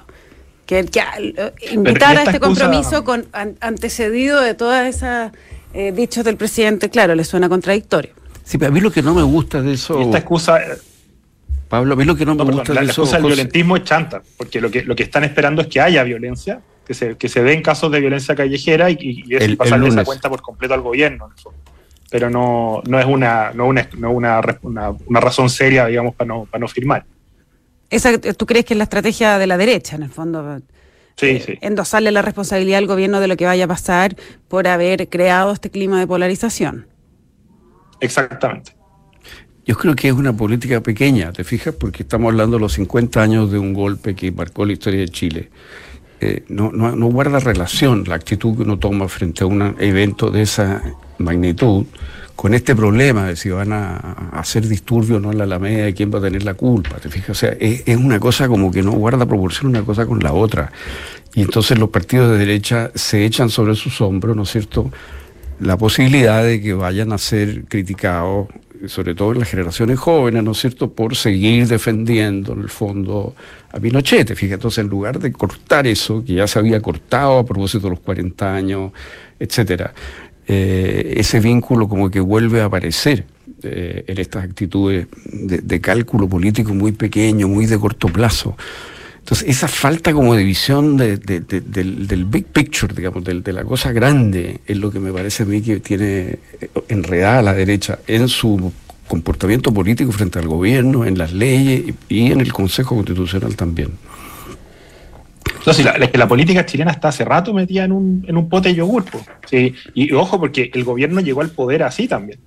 Que, 0.67 0.85
que 0.85 1.01
eh, 1.17 1.53
invitar 1.71 2.15
a 2.15 2.23
este 2.23 2.39
compromiso 2.39 3.03
con 3.03 3.25
antecedido 3.59 4.39
de 4.41 4.53
todas 4.53 4.87
esas 4.87 5.31
eh, 5.73 5.91
dichos 5.91 6.23
del 6.23 6.37
presidente, 6.37 6.89
claro, 6.89 7.15
le 7.15 7.23
suena 7.23 7.49
contradictorio. 7.49 8.11
Sí, 8.43 8.57
pero 8.57 8.69
a 8.69 8.73
mí 8.73 8.79
lo 8.79 8.91
que 8.91 9.01
no 9.01 9.13
me 9.13 9.23
gusta 9.23 9.61
de 9.61 9.73
eso... 9.73 9.99
esta 9.99 10.19
excusa 10.19 10.59
Pablo, 11.71 11.93
a 11.93 11.95
mí 11.95 12.03
lo 12.03 12.17
que 12.17 12.25
no 12.25 12.35
me 12.35 12.43
gusta 12.43 12.73
la, 12.73 12.81
eso, 12.81 13.05
del 13.05 13.23
violentismo 13.23 13.77
es 13.77 13.85
chanta, 13.85 14.21
porque 14.35 14.59
lo 14.59 14.69
que, 14.69 14.83
lo 14.83 14.93
que 14.93 15.03
están 15.03 15.23
esperando 15.23 15.61
es 15.61 15.67
que 15.69 15.79
haya 15.79 16.03
violencia, 16.03 16.59
que 16.85 16.93
se, 16.93 17.15
que 17.15 17.29
se 17.29 17.41
den 17.43 17.61
casos 17.61 17.89
de 17.93 18.01
violencia 18.01 18.35
callejera 18.35 18.91
y, 18.91 18.97
y, 18.99 19.35
eso 19.35 19.55
pasarle 19.55 19.87
esa 19.87 20.03
cuenta 20.03 20.29
por 20.29 20.41
completo 20.41 20.73
al 20.73 20.81
gobierno. 20.81 21.29
Pero 22.09 22.29
no, 22.29 22.83
no 22.85 22.99
es, 22.99 23.05
una, 23.05 23.53
no 23.53 23.67
una, 23.67 23.87
no 23.97 24.11
una, 24.11 24.41
una, 24.61 25.19
razón 25.21 25.49
seria, 25.49 25.85
digamos, 25.85 26.13
para 26.13 26.27
no, 26.27 26.43
para 26.43 26.59
no 26.59 26.67
firmar. 26.67 27.05
Esa, 27.89 28.19
¿Tú 28.19 28.45
crees 28.45 28.65
que 28.65 28.73
es 28.73 28.77
la 28.77 28.83
estrategia 28.83 29.37
de 29.37 29.47
la 29.47 29.55
derecha, 29.55 29.95
en 29.95 30.03
el 30.03 30.09
fondo? 30.09 30.59
Sí, 31.15 31.27
eh, 31.27 31.39
sí. 31.39 31.57
Endosarle 31.61 32.11
la 32.11 32.21
responsabilidad 32.21 32.79
al 32.79 32.87
gobierno 32.87 33.21
de 33.21 33.29
lo 33.29 33.37
que 33.37 33.45
vaya 33.45 33.63
a 33.63 33.69
pasar 33.69 34.17
por 34.49 34.67
haber 34.67 35.07
creado 35.07 35.53
este 35.53 35.69
clima 35.69 36.01
de 36.01 36.07
polarización. 36.07 36.87
Exactamente. 38.01 38.73
Yo 39.71 39.77
creo 39.77 39.95
que 39.95 40.09
es 40.09 40.13
una 40.13 40.35
política 40.35 40.81
pequeña, 40.81 41.31
¿te 41.31 41.45
fijas? 41.45 41.73
Porque 41.73 42.03
estamos 42.03 42.29
hablando 42.29 42.57
de 42.57 42.61
los 42.61 42.73
50 42.73 43.21
años 43.21 43.53
de 43.53 43.57
un 43.57 43.73
golpe 43.73 44.15
que 44.15 44.29
marcó 44.29 44.65
la 44.65 44.73
historia 44.73 44.99
de 44.99 45.07
Chile. 45.07 45.49
Eh, 46.19 46.43
no, 46.49 46.73
no, 46.73 47.07
guarda 47.07 47.39
relación 47.39 48.03
la 48.05 48.15
actitud 48.15 48.57
que 48.57 48.63
uno 48.63 48.77
toma 48.77 49.07
frente 49.07 49.45
a 49.45 49.47
un 49.47 49.77
evento 49.79 50.29
de 50.29 50.41
esa 50.41 50.83
magnitud 51.19 51.85
con 52.35 52.53
este 52.53 52.75
problema 52.75 53.27
de 53.27 53.37
si 53.37 53.49
van 53.49 53.71
a, 53.71 53.95
hacer 54.33 54.67
disturbios 54.67 55.19
o 55.19 55.21
no 55.21 55.31
en 55.31 55.37
la 55.37 55.45
Alameda 55.45 55.87
y 55.87 55.93
quién 55.93 56.13
va 56.13 56.19
a 56.19 56.23
tener 56.23 56.43
la 56.43 56.55
culpa. 56.55 56.97
¿Te 56.97 57.07
fijas? 57.07 57.29
O 57.29 57.35
sea, 57.35 57.55
es 57.57 57.95
una 57.95 58.19
cosa 58.19 58.49
como 58.49 58.71
que 58.71 58.83
no 58.83 58.91
guarda 58.91 59.25
proporción 59.25 59.67
una 59.69 59.83
cosa 59.83 60.05
con 60.05 60.19
la 60.19 60.33
otra. 60.33 60.69
Y 61.33 61.43
entonces 61.43 61.79
los 61.79 61.91
partidos 61.91 62.29
de 62.29 62.39
derecha 62.39 62.91
se 62.93 63.23
echan 63.23 63.49
sobre 63.49 63.75
sus 63.75 64.01
hombros, 64.01 64.35
¿no 64.35 64.43
es 64.43 64.51
cierto?, 64.51 64.91
la 65.61 65.77
posibilidad 65.77 66.43
de 66.43 66.59
que 66.59 66.73
vayan 66.73 67.13
a 67.13 67.19
ser 67.19 67.65
criticados 67.65 68.47
sobre 68.87 69.15
todo 69.15 69.33
en 69.33 69.39
las 69.39 69.49
generaciones 69.49 69.99
jóvenes, 69.99 70.43
¿no 70.43 70.51
es 70.51 70.59
cierto?, 70.59 70.91
por 70.91 71.15
seguir 71.15 71.67
defendiendo 71.67 72.53
en 72.53 72.61
el 72.61 72.69
fondo 72.69 73.35
a 73.71 73.79
Pinochet. 73.79 74.33
Fíjate, 74.33 74.55
entonces 74.55 74.83
en 74.83 74.89
lugar 74.89 75.19
de 75.19 75.31
cortar 75.31 75.87
eso, 75.87 76.23
que 76.23 76.35
ya 76.35 76.47
se 76.47 76.59
había 76.59 76.81
cortado 76.81 77.39
a 77.39 77.45
propósito 77.45 77.87
de 77.87 77.91
los 77.91 77.99
40 77.99 78.53
años, 78.53 78.91
etcétera, 79.39 79.93
eh, 80.47 81.13
ese 81.17 81.39
vínculo 81.39 81.87
como 81.87 82.09
que 82.09 82.19
vuelve 82.19 82.61
a 82.61 82.65
aparecer 82.65 83.25
eh, 83.63 84.03
en 84.07 84.17
estas 84.17 84.43
actitudes 84.43 85.07
de, 85.31 85.81
cálculo 85.81 86.27
político 86.27 86.73
muy 86.73 86.91
pequeño, 86.91 87.47
muy 87.47 87.67
de 87.67 87.79
corto 87.79 88.07
plazo. 88.07 88.57
Entonces, 89.21 89.47
esa 89.49 89.67
falta 89.67 90.13
como 90.13 90.35
de 90.35 90.43
visión 90.43 90.97
del, 90.97 91.19
del, 91.21 92.25
big 92.25 92.45
picture, 92.47 92.93
digamos, 92.93 93.23
de 93.23 93.53
la 93.53 93.63
cosa 93.63 93.91
grande, 93.91 94.59
es 94.65 94.77
lo 94.77 94.91
que 94.91 94.99
me 94.99 95.13
parece 95.13 95.43
a 95.43 95.45
mí 95.45 95.61
que 95.61 95.79
tiene 95.79 96.39
eh, 96.59 96.69
enredada 96.89 97.41
la 97.41 97.53
derecha 97.53 97.99
en 98.07 98.27
su 98.27 98.73
comportamiento 99.07 99.73
político 99.73 100.11
frente 100.11 100.39
al 100.39 100.47
gobierno, 100.47 101.05
en 101.05 101.17
las 101.17 101.33
leyes 101.33 101.93
y 102.09 102.31
en 102.31 102.41
el 102.41 102.51
Consejo 102.51 102.95
Constitucional 102.95 103.55
también. 103.55 103.91
Entonces, 105.57 105.85
la, 105.85 105.97
la, 105.97 106.27
política 106.27 106.65
chilena 106.65 106.91
está 106.91 107.09
hace 107.09 107.23
rato 107.23 107.53
metida 107.53 107.83
en 107.83 107.91
un, 107.91 108.25
en 108.27 108.35
un 108.35 108.49
pote 108.49 108.69
de 108.69 108.75
yogur. 108.75 109.05
¿sí? 109.47 109.75
Y, 109.93 110.11
ojo, 110.13 110.39
porque 110.39 110.71
el 110.73 110.83
gobierno 110.83 111.21
llegó 111.21 111.41
al 111.41 111.51
poder 111.51 111.83
así 111.83 112.07
también. 112.07 112.39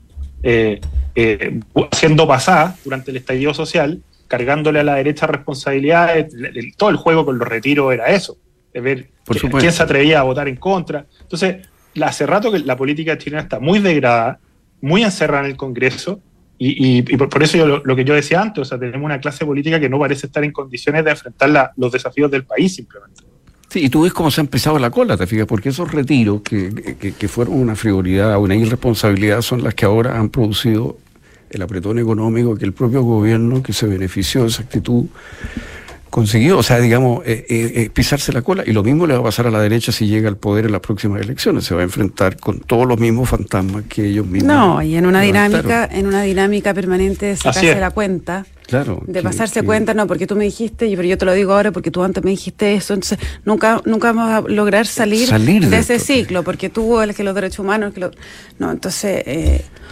Eh, 0.42 0.80
eh, 1.14 1.60
haciendo 1.92 2.26
pasar 2.26 2.74
durante 2.84 3.12
el 3.12 3.18
estallido 3.18 3.54
social 3.54 4.02
cargándole 4.28 4.80
a 4.80 4.84
la 4.84 4.94
derecha 4.96 5.26
responsabilidades. 5.26 6.34
Todo 6.76 6.90
el 6.90 6.96
juego 6.96 7.24
con 7.24 7.38
los 7.38 7.46
retiros 7.46 7.92
era 7.92 8.06
eso, 8.06 8.36
de 8.72 8.80
ver 8.80 9.10
quién 9.58 9.72
se 9.72 9.82
atrevía 9.82 10.20
a 10.20 10.22
votar 10.22 10.48
en 10.48 10.56
contra. 10.56 11.06
Entonces, 11.20 11.66
hace 12.02 12.26
rato 12.26 12.50
que 12.50 12.60
la 12.60 12.76
política 12.76 13.18
chilena 13.18 13.42
está 13.42 13.60
muy 13.60 13.78
degradada, 13.78 14.40
muy 14.80 15.02
encerrada 15.02 15.44
en 15.44 15.50
el 15.50 15.56
Congreso, 15.56 16.20
y, 16.56 17.02
por, 17.16 17.42
eso 17.42 17.58
yo, 17.58 17.82
lo, 17.84 17.96
que 17.96 18.04
yo 18.04 18.14
decía 18.14 18.40
antes, 18.40 18.62
o 18.62 18.64
sea, 18.64 18.78
tenemos 18.78 19.04
una 19.04 19.20
clase 19.20 19.44
política 19.44 19.80
que 19.80 19.88
no 19.88 19.98
parece 19.98 20.26
estar 20.26 20.42
en 20.44 20.52
condiciones 20.52 21.04
de 21.04 21.10
enfrentar 21.10 21.72
los 21.76 21.92
desafíos 21.92 22.30
del 22.30 22.44
país 22.44 22.74
simplemente. 22.74 23.22
Sí, 23.68 23.84
y 23.84 23.88
tú 23.88 24.02
ves 24.02 24.12
cómo 24.12 24.30
se 24.30 24.40
ha 24.40 24.44
empezado 24.44 24.78
la 24.78 24.90
cola, 24.90 25.16
te 25.16 25.26
fijas, 25.26 25.46
porque 25.46 25.70
esos 25.70 25.90
retiros 25.90 26.42
que, 26.42 27.14
que 27.18 27.28
fueron 27.28 27.54
una 27.54 27.74
frivolidad, 27.74 28.38
una 28.38 28.54
irresponsabilidad, 28.54 29.42
son 29.42 29.64
las 29.64 29.74
que 29.74 29.84
ahora 29.84 30.18
han 30.18 30.28
producido 30.30 30.96
el 31.56 31.62
apretón 31.62 31.98
económico 31.98 32.56
que 32.56 32.64
el 32.64 32.72
propio 32.72 33.02
gobierno 33.02 33.62
que 33.62 33.72
se 33.72 33.86
benefició 33.86 34.42
de 34.42 34.48
esa 34.48 34.62
actitud 34.62 35.06
consiguió, 36.14 36.58
o 36.58 36.62
sea, 36.62 36.78
digamos, 36.78 37.26
eh, 37.26 37.44
eh, 37.48 37.72
eh, 37.74 37.90
pisarse 37.92 38.32
la 38.32 38.42
cola. 38.42 38.62
Y 38.64 38.72
lo 38.72 38.84
mismo 38.84 39.04
le 39.04 39.14
va 39.14 39.20
a 39.20 39.22
pasar 39.24 39.48
a 39.48 39.50
la 39.50 39.60
derecha 39.60 39.90
si 39.90 40.06
llega 40.06 40.28
al 40.28 40.36
poder 40.36 40.66
en 40.66 40.70
las 40.70 40.80
próximas 40.80 41.20
elecciones. 41.20 41.64
Se 41.64 41.74
va 41.74 41.80
a 41.80 41.82
enfrentar 41.82 42.36
con 42.36 42.60
todos 42.60 42.86
los 42.86 43.00
mismos 43.00 43.28
fantasmas 43.28 43.82
que 43.88 44.06
ellos 44.06 44.24
mismos. 44.24 44.54
No, 44.54 44.80
y 44.80 44.94
en 44.94 45.06
una 45.06 45.22
dinámica, 45.22 45.88
en 45.90 46.06
una 46.06 46.22
dinámica 46.22 46.72
permanente 46.72 47.26
de 47.26 47.36
sacarse 47.36 47.80
la 47.80 47.90
cuenta. 47.90 48.46
Claro. 48.66 49.02
De 49.06 49.22
pasarse 49.22 49.62
cuenta, 49.62 49.92
no, 49.94 50.06
porque 50.06 50.26
tú 50.26 50.36
me 50.36 50.44
dijiste, 50.44 50.88
pero 50.96 51.02
yo 51.02 51.18
te 51.18 51.24
lo 51.24 51.32
digo 51.32 51.52
ahora 51.52 51.70
porque 51.70 51.90
tú 51.90 52.02
antes 52.02 52.24
me 52.24 52.30
dijiste 52.30 52.74
eso. 52.74 52.94
Entonces, 52.94 53.18
nunca, 53.44 53.82
nunca 53.84 54.12
vamos 54.12 54.30
a 54.30 54.48
lograr 54.48 54.86
salir, 54.86 55.28
de, 55.30 55.78
ese 55.78 55.98
ciclo, 55.98 56.42
porque 56.42 56.70
tú, 56.70 57.00
el 57.00 57.14
que 57.14 57.24
los 57.24 57.34
derechos 57.34 57.60
humanos, 57.60 57.92
el 57.94 58.10
que 58.10 58.16
No, 58.58 58.70
entonces. 58.70 59.22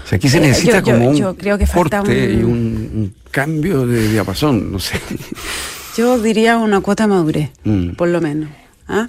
o 0.04 0.08
sea, 0.08 0.16
aquí 0.16 0.28
se 0.28 0.40
necesita 0.40 0.82
como 0.82 1.10
un 1.10 1.34
creo 1.34 1.58
que 1.58 1.66
corte 1.66 2.32
y 2.32 2.42
un, 2.42 3.14
cambio 3.30 3.86
de 3.86 4.08
diapasón, 4.08 4.72
no 4.72 4.78
sé. 4.78 4.98
Yo 5.96 6.18
diría 6.18 6.56
una 6.56 6.80
cuota 6.80 7.06
madurez, 7.06 7.50
mm. 7.64 7.90
por 7.90 8.08
lo 8.08 8.20
menos. 8.20 8.48
¿ah? 8.88 9.08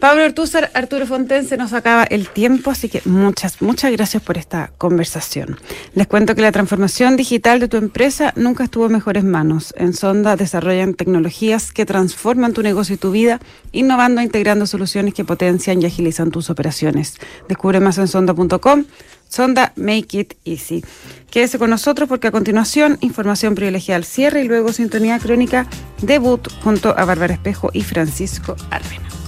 Pablo 0.00 0.24
Artúzar, 0.24 0.70
Arturo 0.72 1.06
Fonten, 1.06 1.46
se 1.46 1.58
nos 1.58 1.74
acaba 1.74 2.04
el 2.04 2.30
tiempo, 2.30 2.70
así 2.70 2.88
que 2.88 3.02
muchas, 3.04 3.60
muchas 3.60 3.92
gracias 3.92 4.22
por 4.22 4.38
esta 4.38 4.72
conversación. 4.78 5.58
Les 5.92 6.06
cuento 6.06 6.34
que 6.34 6.40
la 6.40 6.52
transformación 6.52 7.18
digital 7.18 7.60
de 7.60 7.68
tu 7.68 7.76
empresa 7.76 8.32
nunca 8.34 8.64
estuvo 8.64 8.86
en 8.86 8.92
mejores 8.92 9.24
manos. 9.24 9.74
En 9.76 9.92
Sonda 9.92 10.36
desarrollan 10.36 10.94
tecnologías 10.94 11.70
que 11.70 11.84
transforman 11.84 12.54
tu 12.54 12.62
negocio 12.62 12.94
y 12.94 12.98
tu 12.98 13.10
vida, 13.10 13.40
innovando 13.72 14.22
e 14.22 14.24
integrando 14.24 14.66
soluciones 14.66 15.12
que 15.12 15.26
potencian 15.26 15.82
y 15.82 15.84
agilizan 15.84 16.30
tus 16.30 16.48
operaciones. 16.48 17.18
Descubre 17.46 17.78
más 17.80 17.98
en 17.98 18.08
sonda.com. 18.08 18.86
Sonda 19.28 19.74
Make 19.76 20.18
It 20.18 20.34
Easy. 20.46 20.82
Quédese 21.30 21.58
con 21.58 21.68
nosotros 21.68 22.08
porque 22.08 22.28
a 22.28 22.32
continuación 22.32 22.96
información 23.02 23.54
privilegiada 23.54 23.98
al 23.98 24.04
cierre 24.04 24.42
y 24.42 24.48
luego 24.48 24.72
sintonía 24.72 25.18
crónica 25.18 25.66
debut 26.00 26.48
junto 26.64 26.98
a 26.98 27.04
Bárbara 27.04 27.34
Espejo 27.34 27.68
y 27.74 27.82
Francisco 27.82 28.56
Armena. 28.70 29.19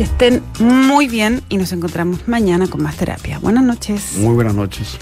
Que 0.00 0.04
estén 0.04 0.42
muy 0.60 1.08
bien 1.08 1.42
y 1.50 1.58
nos 1.58 1.72
encontramos 1.72 2.26
mañana 2.26 2.66
con 2.68 2.82
más 2.82 2.96
terapia. 2.96 3.38
Buenas 3.38 3.64
noches. 3.64 4.16
Muy 4.16 4.32
buenas 4.32 4.54
noches. 4.54 4.96